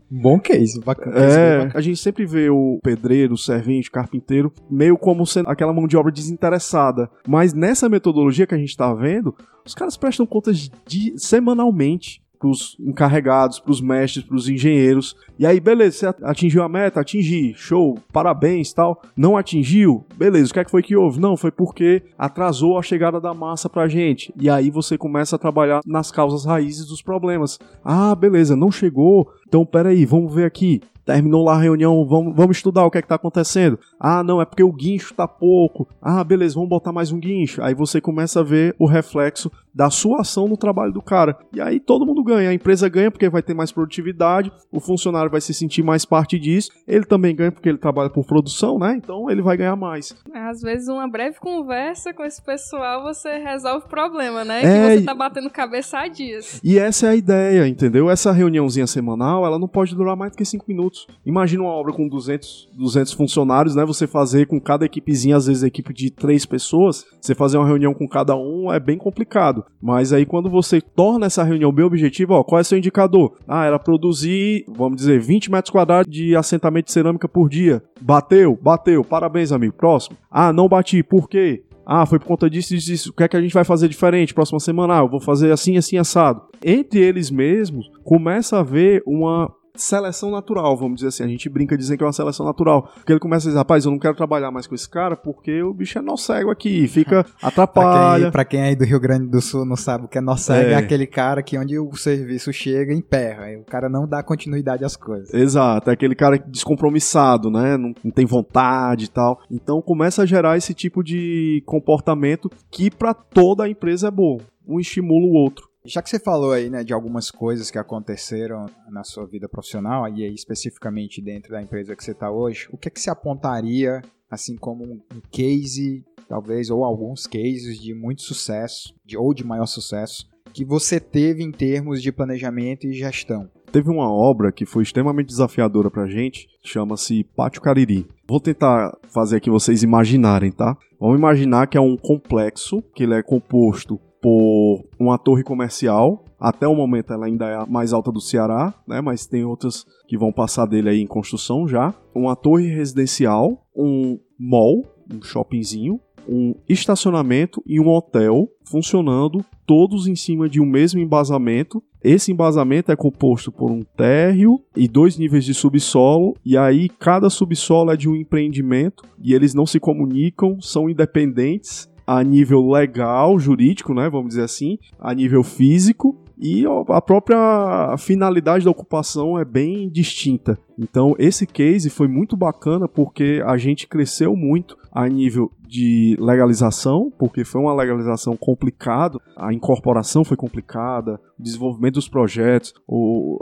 [0.09, 1.17] bom case, bacana.
[1.17, 5.73] É, a gente sempre vê o pedreiro, o servente, o carpinteiro, meio como sendo aquela
[5.73, 7.09] mão de obra desinteressada.
[7.27, 9.35] Mas nessa metodologia que a gente está vendo,
[9.65, 15.15] os caras prestam contas de, semanalmente pros encarregados, pros mestres, pros engenheiros.
[15.37, 16.99] E aí, beleza, você atingiu a meta?
[16.99, 19.01] Atingi, show, parabéns tal.
[19.15, 20.05] Não atingiu?
[20.15, 21.19] Beleza, o que é que foi que houve?
[21.19, 24.33] Não, foi porque atrasou a chegada da massa pra gente.
[24.39, 27.59] E aí você começa a trabalhar nas causas raízes dos problemas.
[27.83, 29.31] Ah, beleza, não chegou.
[29.47, 30.81] Então, peraí, vamos ver aqui.
[31.05, 33.79] Terminou lá a reunião, vamos, vamos estudar o que é que tá acontecendo.
[33.99, 35.87] Ah, não, é porque o guincho tá pouco.
[36.01, 37.61] Ah, beleza, vamos botar mais um guincho.
[37.61, 41.37] Aí você começa a ver o reflexo da sua ação no trabalho do cara.
[41.53, 42.49] E aí todo mundo ganha.
[42.49, 46.39] A empresa ganha porque vai ter mais produtividade, o funcionário vai se sentir mais parte
[46.39, 48.95] disso, ele também ganha porque ele trabalha por produção, né?
[48.95, 50.15] Então ele vai ganhar mais.
[50.33, 54.59] Às vezes, uma breve conversa com esse pessoal você resolve o problema, né?
[54.59, 56.61] É, que você tá batendo cabeça há dias.
[56.63, 58.09] E essa é a ideia, entendeu?
[58.09, 60.94] Essa reuniãozinha semanal, ela não pode durar mais do que 5 minutos.
[61.25, 63.85] Imagina uma obra com 200, 200 funcionários, né?
[63.85, 67.93] Você fazer com cada equipezinha, às vezes equipe de 3 pessoas, você fazer uma reunião
[67.93, 69.65] com cada um é bem complicado.
[69.81, 73.37] Mas aí quando você torna essa reunião bem objetiva, ó, qual é seu indicador?
[73.47, 77.83] Ah, era produzir, vamos dizer, 20 metros quadrados de assentamento de cerâmica por dia.
[78.01, 78.57] Bateu?
[78.61, 79.03] Bateu.
[79.03, 79.73] Parabéns, amigo.
[79.73, 80.17] Próximo.
[80.29, 81.01] Ah, não bati.
[81.03, 81.63] Por quê?
[81.85, 83.09] Ah, foi por conta disso, disso, disso.
[83.11, 84.33] O que é que a gente vai fazer diferente?
[84.33, 86.41] Próxima semana, ah, eu vou fazer assim, assim, assado.
[86.63, 91.23] Entre eles mesmos, começa a haver uma seleção natural, vamos dizer assim.
[91.23, 92.89] A gente brinca dizendo que é uma seleção natural.
[92.95, 95.61] Porque ele começa a dizer, rapaz, eu não quero trabalhar mais com esse cara porque
[95.61, 98.19] o bicho é nó cego aqui, fica atrapalha.
[98.19, 100.17] pra, quem, pra quem é aí do Rio Grande do Sul não sabe o que
[100.17, 100.73] é nó cego, é.
[100.73, 103.45] é aquele cara que onde o serviço chega emperra.
[103.59, 105.33] O cara não dá continuidade às coisas.
[105.33, 107.77] Exato, é aquele cara descompromissado, né?
[107.77, 109.39] Não, não tem vontade e tal.
[109.49, 114.37] Então começa a gerar esse tipo de comportamento que para toda a empresa é bom.
[114.67, 115.74] Um estimula o outro.
[115.85, 120.07] Já que você falou aí, né, de algumas coisas que aconteceram na sua vida profissional,
[120.09, 123.11] e aí especificamente dentro da empresa que você está hoje, o que é que você
[123.11, 124.99] apontaria, assim como um
[125.31, 130.99] case, talvez, ou alguns cases de muito sucesso, de, ou de maior sucesso, que você
[130.99, 133.47] teve em termos de planejamento e gestão?
[133.71, 138.07] Teve uma obra que foi extremamente desafiadora pra gente, chama-se Pátio Cariri.
[138.27, 140.75] Vou tentar fazer aqui vocês imaginarem, tá?
[140.99, 146.25] Vamos imaginar que é um complexo, que ele é composto por uma torre comercial.
[146.39, 148.99] Até o momento ela ainda é a mais alta do Ceará, né?
[148.99, 151.93] Mas tem outras que vão passar dele aí em construção já.
[152.11, 160.15] Uma torre residencial, um mall, um shoppingzinho, um estacionamento e um hotel funcionando todos em
[160.15, 161.83] cima de um mesmo embasamento.
[162.03, 167.29] Esse embasamento é composto por um térreo e dois níveis de subsolo, e aí cada
[167.29, 173.37] subsolo é de um empreendimento e eles não se comunicam, são independentes a nível legal,
[173.39, 179.45] jurídico, né, vamos dizer assim, a nível físico, e a própria finalidade da ocupação é
[179.45, 180.59] bem distinta.
[180.77, 187.11] Então, esse case foi muito bacana porque a gente cresceu muito a nível de legalização,
[187.17, 192.73] porque foi uma legalização complicada, a incorporação foi complicada, o desenvolvimento dos projetos,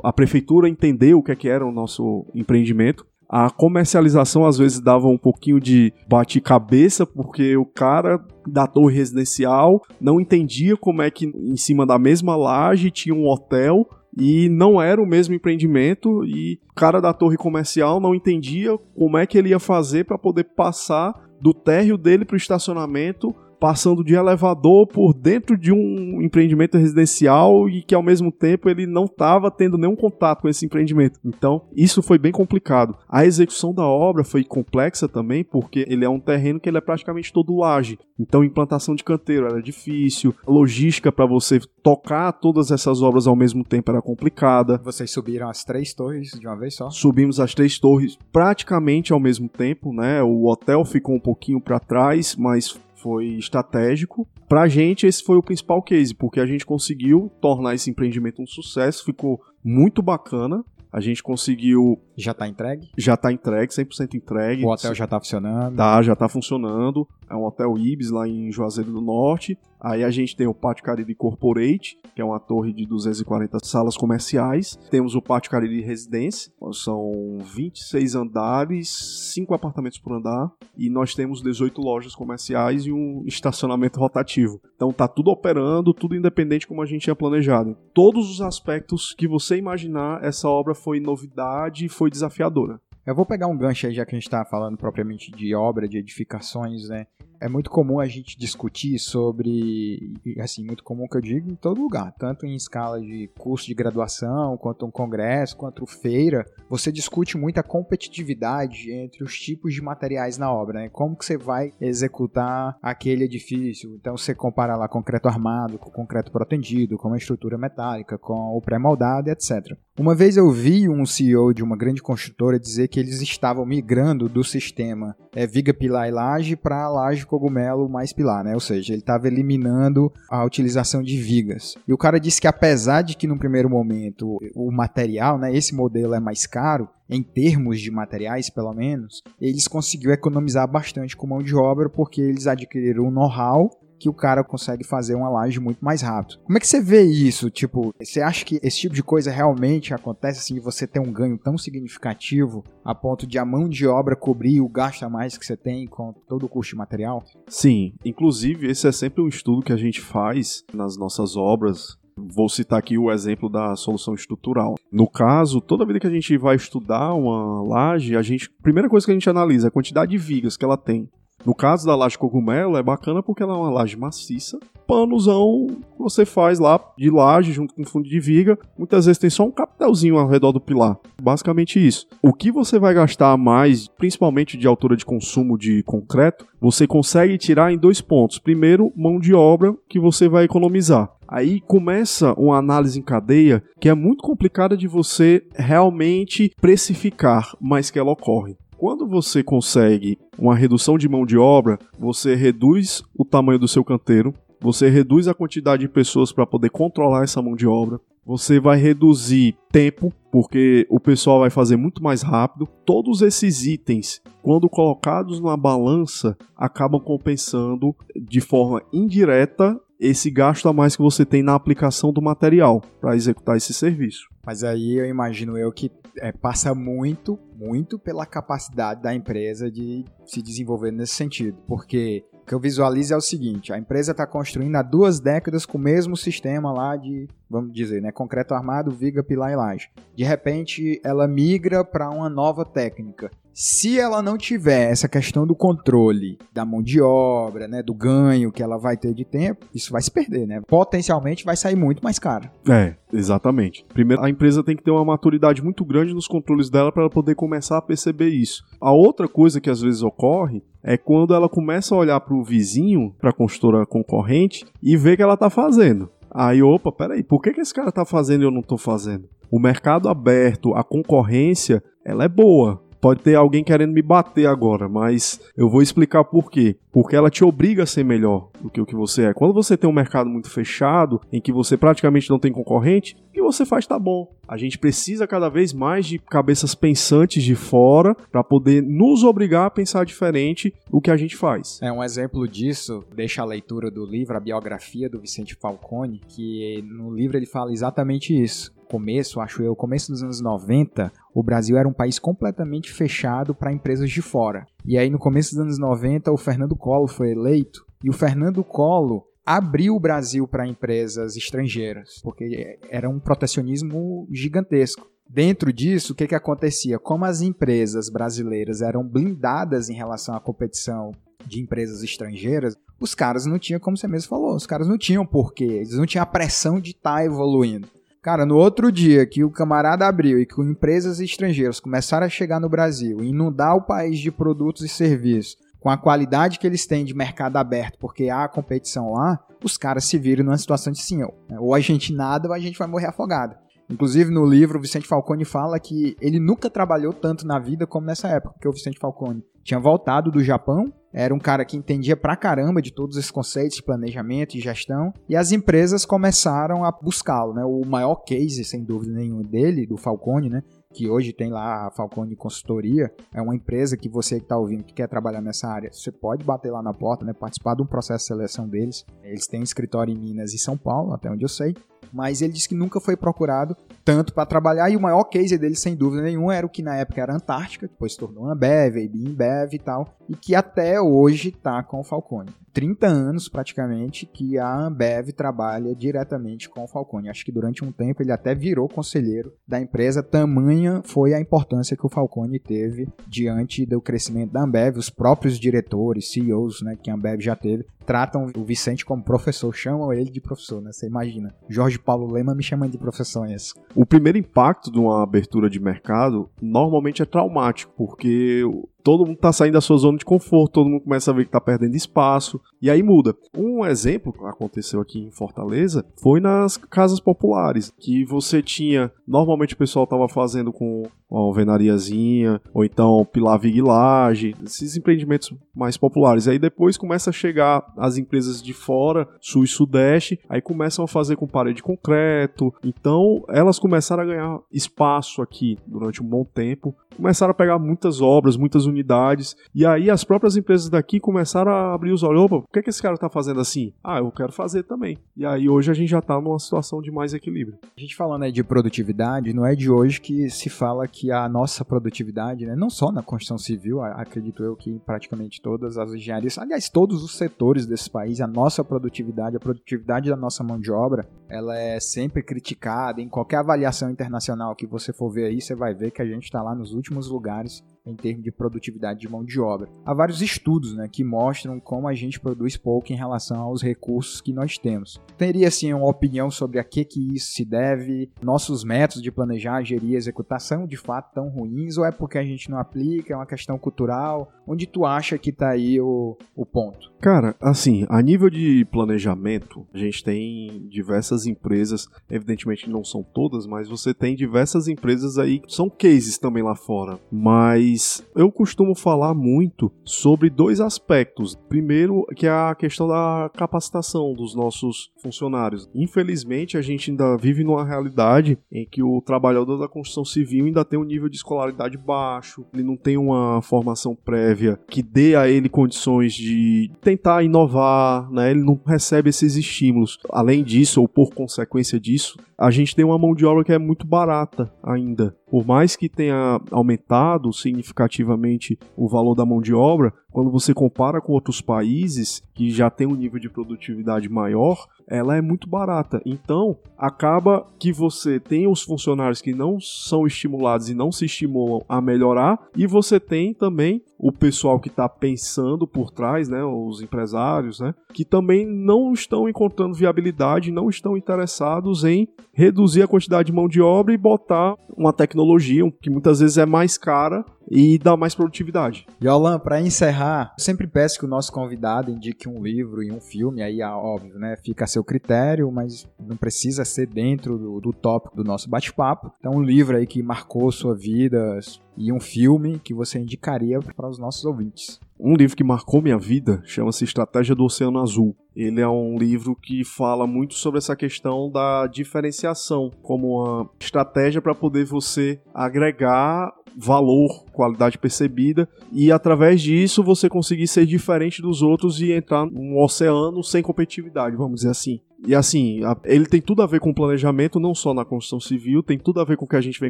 [0.03, 3.05] a prefeitura entendeu o que, é que era o nosso empreendimento
[3.35, 9.81] a comercialização às vezes dava um pouquinho de bate-cabeça, porque o cara da torre residencial
[9.99, 14.79] não entendia como é que em cima da mesma laje tinha um hotel e não
[14.79, 19.35] era o mesmo empreendimento e o cara da torre comercial não entendia como é que
[19.35, 24.85] ele ia fazer para poder passar do térreo dele para o estacionamento passando de elevador
[24.85, 29.77] por dentro de um empreendimento residencial e que ao mesmo tempo ele não estava tendo
[29.77, 31.17] nenhum contato com esse empreendimento.
[31.23, 32.97] Então, isso foi bem complicado.
[33.07, 36.81] A execução da obra foi complexa também, porque ele é um terreno que ele é
[36.81, 37.97] praticamente todo laje.
[38.19, 43.63] Então, implantação de canteiro era difícil, logística para você tocar todas essas obras ao mesmo
[43.63, 44.77] tempo era complicada.
[44.83, 46.89] Vocês subiram as três torres de uma vez só?
[46.89, 50.21] Subimos as três torres praticamente ao mesmo tempo, né?
[50.21, 54.25] O hotel ficou um pouquinho para trás, mas foi estratégico.
[54.47, 58.47] Pra gente, esse foi o principal case, porque a gente conseguiu tornar esse empreendimento um
[58.47, 60.63] sucesso, ficou muito bacana.
[60.91, 62.87] A gente conseguiu Já tá entregue?
[62.95, 64.63] Já tá entregue, 100% entregue.
[64.63, 65.75] O hotel já tá funcionando?
[65.75, 67.07] Tá, já tá funcionando.
[67.27, 69.57] É um hotel Ibis lá em Juazeiro do Norte.
[69.83, 73.97] Aí a gente tem o Pátio Caribe Corporate, que é uma torre de 240 salas
[73.97, 74.77] comerciais.
[74.89, 77.11] Temos o Pátio Caribe Residência, são
[77.53, 80.49] 26 andares, 5 apartamentos por andar.
[80.77, 84.61] E nós temos 18 lojas comerciais e um estacionamento rotativo.
[84.73, 87.75] Então tá tudo operando, tudo independente como a gente tinha planejado.
[87.93, 92.79] Todos os aspectos que você imaginar, essa obra foi novidade e foi desafiadora.
[93.05, 95.89] Eu vou pegar um gancho aí, já que a gente está falando propriamente de obra,
[95.89, 97.05] de edificações, né?
[97.43, 101.81] É muito comum a gente discutir sobre, assim, muito comum que eu digo em todo
[101.81, 107.37] lugar, tanto em escala de curso de graduação, quanto um congresso, quanto feira, você discute
[107.37, 110.89] muito a competitividade entre os tipos de materiais na obra, né?
[110.89, 113.93] Como que você vai executar aquele edifício?
[113.95, 118.61] Então você compara lá concreto armado com concreto protendido, com uma estrutura metálica, com o
[118.61, 119.77] pré-moldado, etc.
[119.95, 124.27] Uma vez eu vi um CEO de uma grande construtora dizer que eles estavam migrando
[124.27, 128.55] do sistema é, viga, pilar e laje para laje cogumelo mais pilar, né?
[128.55, 131.75] Ou seja, ele estava eliminando a utilização de vigas.
[131.87, 135.75] E o cara disse que apesar de que no primeiro momento o material, né, esse
[135.75, 141.27] modelo é mais caro, em termos de materiais, pelo menos, eles conseguiram economizar bastante com
[141.27, 143.69] mão de obra porque eles adquiriram um know-how
[144.03, 146.37] que o cara consegue fazer uma laje muito mais rápido.
[146.43, 147.49] Como é que você vê isso?
[147.49, 151.09] Tipo, você acha que esse tipo de coisa realmente acontece assim, de você ter um
[151.09, 155.37] ganho tão significativo a ponto de a mão de obra cobrir o gasto a mais
[155.37, 157.23] que você tem com todo o custo de material?
[157.47, 162.47] Sim, inclusive esse é sempre um estudo que a gente faz nas nossas obras Vou
[162.47, 164.75] citar aqui o exemplo da solução estrutural.
[164.91, 169.03] No caso, toda vida que a gente vai estudar uma laje, a gente, primeira coisa
[169.03, 171.09] que a gente analisa é a quantidade de vigas que ela tem.
[171.45, 174.57] No caso da laje cogumelo, é bacana porque ela é uma laje maciça.
[174.87, 175.67] Panosão
[175.97, 178.57] você faz lá de laje junto com fundo de viga.
[178.77, 180.97] Muitas vezes tem só um capitalzinho ao redor do pilar.
[181.21, 182.07] Basicamente isso.
[182.21, 187.37] O que você vai gastar mais, principalmente de altura de consumo de concreto, você consegue
[187.37, 188.39] tirar em dois pontos.
[188.39, 191.09] Primeiro, mão de obra que você vai economizar.
[191.27, 197.89] Aí começa uma análise em cadeia que é muito complicada de você realmente precificar, mas
[197.89, 198.55] que ela ocorre.
[198.83, 203.81] Quando você consegue uma redução de mão de obra, você reduz o tamanho do seu
[203.81, 208.59] canteiro, você reduz a quantidade de pessoas para poder controlar essa mão de obra, você
[208.59, 212.67] vai reduzir tempo, porque o pessoal vai fazer muito mais rápido.
[212.85, 220.73] Todos esses itens, quando colocados na balança, acabam compensando de forma indireta esse gasto a
[220.73, 224.27] mais que você tem na aplicação do material para executar esse serviço.
[224.45, 230.05] Mas aí eu imagino eu que é, passa muito, muito pela capacidade da empresa de
[230.25, 231.57] se desenvolver nesse sentido.
[231.67, 235.65] Porque o que eu visualizo é o seguinte: a empresa está construindo há duas décadas
[235.65, 239.89] com o mesmo sistema lá de, vamos dizer, né, concreto armado, viga, pilar e laje.
[240.15, 243.31] De repente, ela migra para uma nova técnica.
[243.53, 248.51] Se ela não tiver essa questão do controle da mão de obra, né, do ganho
[248.51, 250.59] que ela vai ter de tempo, isso vai se perder, né?
[250.67, 252.49] Potencialmente vai sair muito mais caro.
[252.67, 253.85] É, exatamente.
[253.93, 257.35] Primeiro, a empresa tem que ter uma maturidade muito grande nos controles dela para poder
[257.35, 258.63] começar a perceber isso.
[258.81, 262.43] A outra coisa que às vezes ocorre é quando ela começa a olhar para o
[262.43, 266.09] vizinho, para a construtora concorrente e ver que ela está fazendo.
[266.31, 269.29] Aí, opa, peraí, por que, que esse cara está fazendo e eu não estou fazendo?
[269.51, 272.81] O mercado aberto, a concorrência, ela é boa.
[273.03, 276.77] Pode ter alguém querendo me bater agora, mas eu vou explicar por quê.
[276.89, 279.33] Porque ela te obriga a ser melhor do que o que você é.
[279.33, 283.33] Quando você tem um mercado muito fechado, em que você praticamente não tem concorrente, o
[283.33, 284.33] que você faz tá bom.
[284.47, 289.65] A gente precisa cada vez mais de cabeças pensantes de fora para poder nos obrigar
[289.65, 291.81] a pensar diferente do que a gente faz.
[291.81, 296.81] É um exemplo disso, deixa a leitura do livro, a biografia do Vicente Falcone, que
[296.83, 301.77] no livro ele fala exatamente isso começo, acho eu, começo dos anos 90, o Brasil
[301.77, 304.65] era um país completamente fechado para empresas de fora.
[304.85, 308.63] E aí no começo dos anos 90, o Fernando Collor foi eleito e o Fernando
[308.63, 315.07] Collor abriu o Brasil para empresas estrangeiras, porque era um protecionismo gigantesco.
[315.29, 316.99] Dentro disso, o que, que acontecia?
[316.99, 321.11] Como as empresas brasileiras eram blindadas em relação à competição
[321.45, 325.25] de empresas estrangeiras, os caras não tinham, como você mesmo falou, os caras não tinham
[325.25, 327.87] porquê, eles não tinham a pressão de estar tá evoluindo.
[328.23, 332.57] Cara, no outro dia que o camarada abriu e que empresas estrangeiras começaram a chegar
[332.57, 336.87] no Brasil e inundar o país de produtos e serviços com a qualidade que eles
[336.87, 341.01] têm de mercado aberto, porque há competição lá, os caras se viram numa situação de
[341.01, 341.19] sim,
[341.59, 343.57] ou a gente nada ou a gente vai morrer afogado.
[343.89, 348.07] Inclusive no livro, o Vicente Falcone fala que ele nunca trabalhou tanto na vida como
[348.07, 352.17] nessa época, porque o Vicente Falcone tinha voltado do Japão, era um cara que entendia
[352.17, 356.91] pra caramba de todos esses conceitos de planejamento e gestão, e as empresas começaram a
[356.91, 357.63] buscá-lo, né?
[357.63, 360.63] O maior case, sem dúvida nenhuma, dele, do Falcone, né?
[360.93, 364.83] que hoje tem lá a Falcone Consultoria, é uma empresa que você que está ouvindo
[364.83, 367.85] que quer trabalhar nessa área, você pode bater lá na porta, né, participar de um
[367.85, 369.03] processo de seleção deles.
[369.23, 371.75] Eles têm escritório em Minas e São Paulo, até onde eu sei
[372.13, 375.75] mas ele disse que nunca foi procurado tanto para trabalhar e o maior case dele,
[375.75, 379.73] sem dúvida nenhuma, era o que na época era Antártica, depois se tornou Ambev, InBev
[379.73, 382.51] e tal, e que até hoje está com o Falcone.
[382.73, 387.29] 30 anos praticamente que a Ambev trabalha diretamente com o Falcone.
[387.29, 391.95] Acho que durante um tempo ele até virou conselheiro da empresa, tamanha foi a importância
[391.95, 394.97] que o Falcone teve diante do crescimento da Ambev.
[394.97, 399.73] Os próprios diretores, CEOs né, que a Ambev já teve, tratam o Vicente como professor,
[399.73, 400.91] chamam ele de professor, né?
[400.91, 401.53] Você imagina.
[401.69, 403.75] Jorge Paulo Lema me chamando de professor é isso.
[403.95, 408.63] O primeiro impacto de uma abertura de mercado normalmente é traumático, porque
[409.03, 411.51] todo mundo tá saindo da sua zona de conforto, todo mundo começa a ver que
[411.51, 413.35] tá perdendo espaço, e aí muda.
[413.57, 419.73] Um exemplo que aconteceu aqui em Fortaleza foi nas casas populares, que você tinha, normalmente
[419.73, 426.47] o pessoal tava fazendo com uma alvenariazinha, ou então pilar viglagem, esses empreendimentos mais populares.
[426.47, 431.07] Aí depois começa a chegar as empresas de fora, sul e sudeste, aí começam a
[431.07, 432.71] fazer com parede de concreto.
[432.83, 438.21] Então, elas começaram a ganhar espaço aqui durante um bom tempo, começaram a pegar muitas
[438.21, 442.61] obras, muitas unidades, e aí as próprias empresas daqui começaram a abrir os olhos, opa,
[442.61, 443.91] por que, que esse cara tá fazendo assim?
[444.03, 445.17] Ah, eu quero fazer também.
[445.35, 447.77] E aí hoje a gente já tá numa situação de mais equilíbrio.
[447.97, 451.49] A gente falando aí de produtividade, não é de hoje que se fala que a
[451.49, 456.57] nossa produtividade, né, não só na construção civil, acredito eu que praticamente todas as engenharias,
[456.57, 460.91] aliás, todos os setores desse país, a nossa produtividade, a produtividade da nossa mão de
[460.91, 465.75] obra, ela é sempre criticada em qualquer avaliação internacional que você for ver aí, você
[465.75, 469.29] vai ver que a gente está lá nos últimos lugares em termos de produtividade de
[469.29, 469.89] mão de obra.
[470.05, 474.41] Há vários estudos né, que mostram como a gente produz pouco em relação aos recursos
[474.41, 475.21] que nós temos.
[475.37, 478.29] Teria assim uma opinião sobre a que, que isso se deve?
[478.41, 482.37] Nossos métodos de planejar, gerir e executar são de fato tão ruins ou é porque
[482.37, 483.33] a gente não aplica?
[483.33, 484.51] É uma questão cultural?
[484.65, 487.11] Onde tu acha que está aí o, o ponto?
[487.19, 493.65] Cara, assim, a nível de planejamento, a gente tem diversas empresas, evidentemente não são todas,
[493.65, 497.19] mas você tem diversas empresas aí que são cases também lá fora.
[497.31, 501.55] Mas eu costumo falar muito sobre dois aspectos.
[501.67, 505.89] Primeiro, que é a questão da capacitação dos nossos funcionários.
[505.93, 510.85] Infelizmente, a gente ainda vive numa realidade em que o trabalhador da construção civil ainda
[510.85, 514.52] tem um nível de escolaridade baixo, ele não tem uma formação prévia
[514.89, 518.51] que dê a ele condições de tentar inovar, né?
[518.51, 520.19] Ele não recebe esses estímulos.
[520.29, 523.77] Além disso, ou por consequência disso, a gente tem uma mão de obra que é
[523.77, 525.35] muito barata ainda.
[525.51, 531.19] Por mais que tenha aumentado significativamente o valor da mão de obra, quando você compara
[531.19, 536.21] com outros países que já têm um nível de produtividade maior, ela é muito barata.
[536.25, 541.83] Então, acaba que você tem os funcionários que não são estimulados e não se estimulam
[541.87, 547.01] a melhorar, e você tem também o pessoal que está pensando por trás, né, os
[547.01, 553.47] empresários, né, que também não estão encontrando viabilidade, não estão interessados em reduzir a quantidade
[553.47, 557.97] de mão de obra e botar uma tecnologia que muitas vezes é mais cara e
[557.97, 559.07] dá mais produtividade.
[559.23, 563.63] Yolan, para encerrar, sempre peço que o nosso convidado indique um livro e um filme,
[563.63, 564.55] aí é óbvio, né?
[564.63, 569.31] Fica a seu critério, mas não precisa ser dentro do, do tópico do nosso bate-papo.
[569.39, 571.59] Então, um livro aí que marcou sua vida
[571.97, 574.99] e um filme que você indicaria para os nossos ouvintes.
[575.19, 578.35] Um livro que marcou minha vida chama-se Estratégia do Oceano Azul.
[578.55, 584.41] Ele é um livro que fala muito sobre essa questão da diferenciação como uma estratégia
[584.41, 591.61] para poder você agregar valor, qualidade percebida e através disso você conseguir ser diferente dos
[591.61, 594.99] outros e entrar num oceano sem competitividade, vamos dizer assim.
[595.25, 598.99] E assim, ele tem tudo a ver com planejamento, não só na construção civil, tem
[598.99, 599.89] tudo a ver com o que a gente vem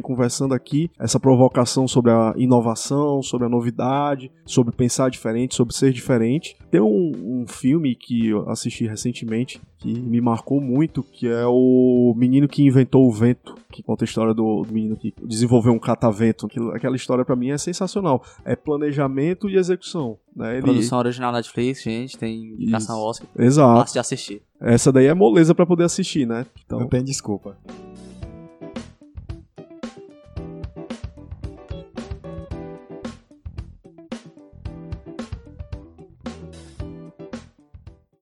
[0.00, 5.92] conversando aqui, essa provocação sobre a inovação, sobre a novidade, sobre pensar diferente, sobre ser
[5.92, 6.56] diferente.
[6.70, 12.48] Tem um, um filme que assisti recentemente que me marcou muito, que é o Menino
[12.48, 16.48] que Inventou o Vento, que conta a história do, do menino que desenvolveu um catavento.
[16.72, 18.24] Aquela história para mim é sensacional.
[18.44, 20.16] É planejamento e execução.
[20.34, 20.54] Né?
[20.54, 20.62] Ele...
[20.62, 23.28] Produção original Netflix, gente, tem indicação Oscar.
[23.38, 23.80] Exato.
[23.80, 24.42] Fácil de assistir.
[24.60, 26.46] Essa daí é moleza para poder assistir, né?
[26.64, 26.80] Então...
[26.80, 27.56] Não tem desculpa.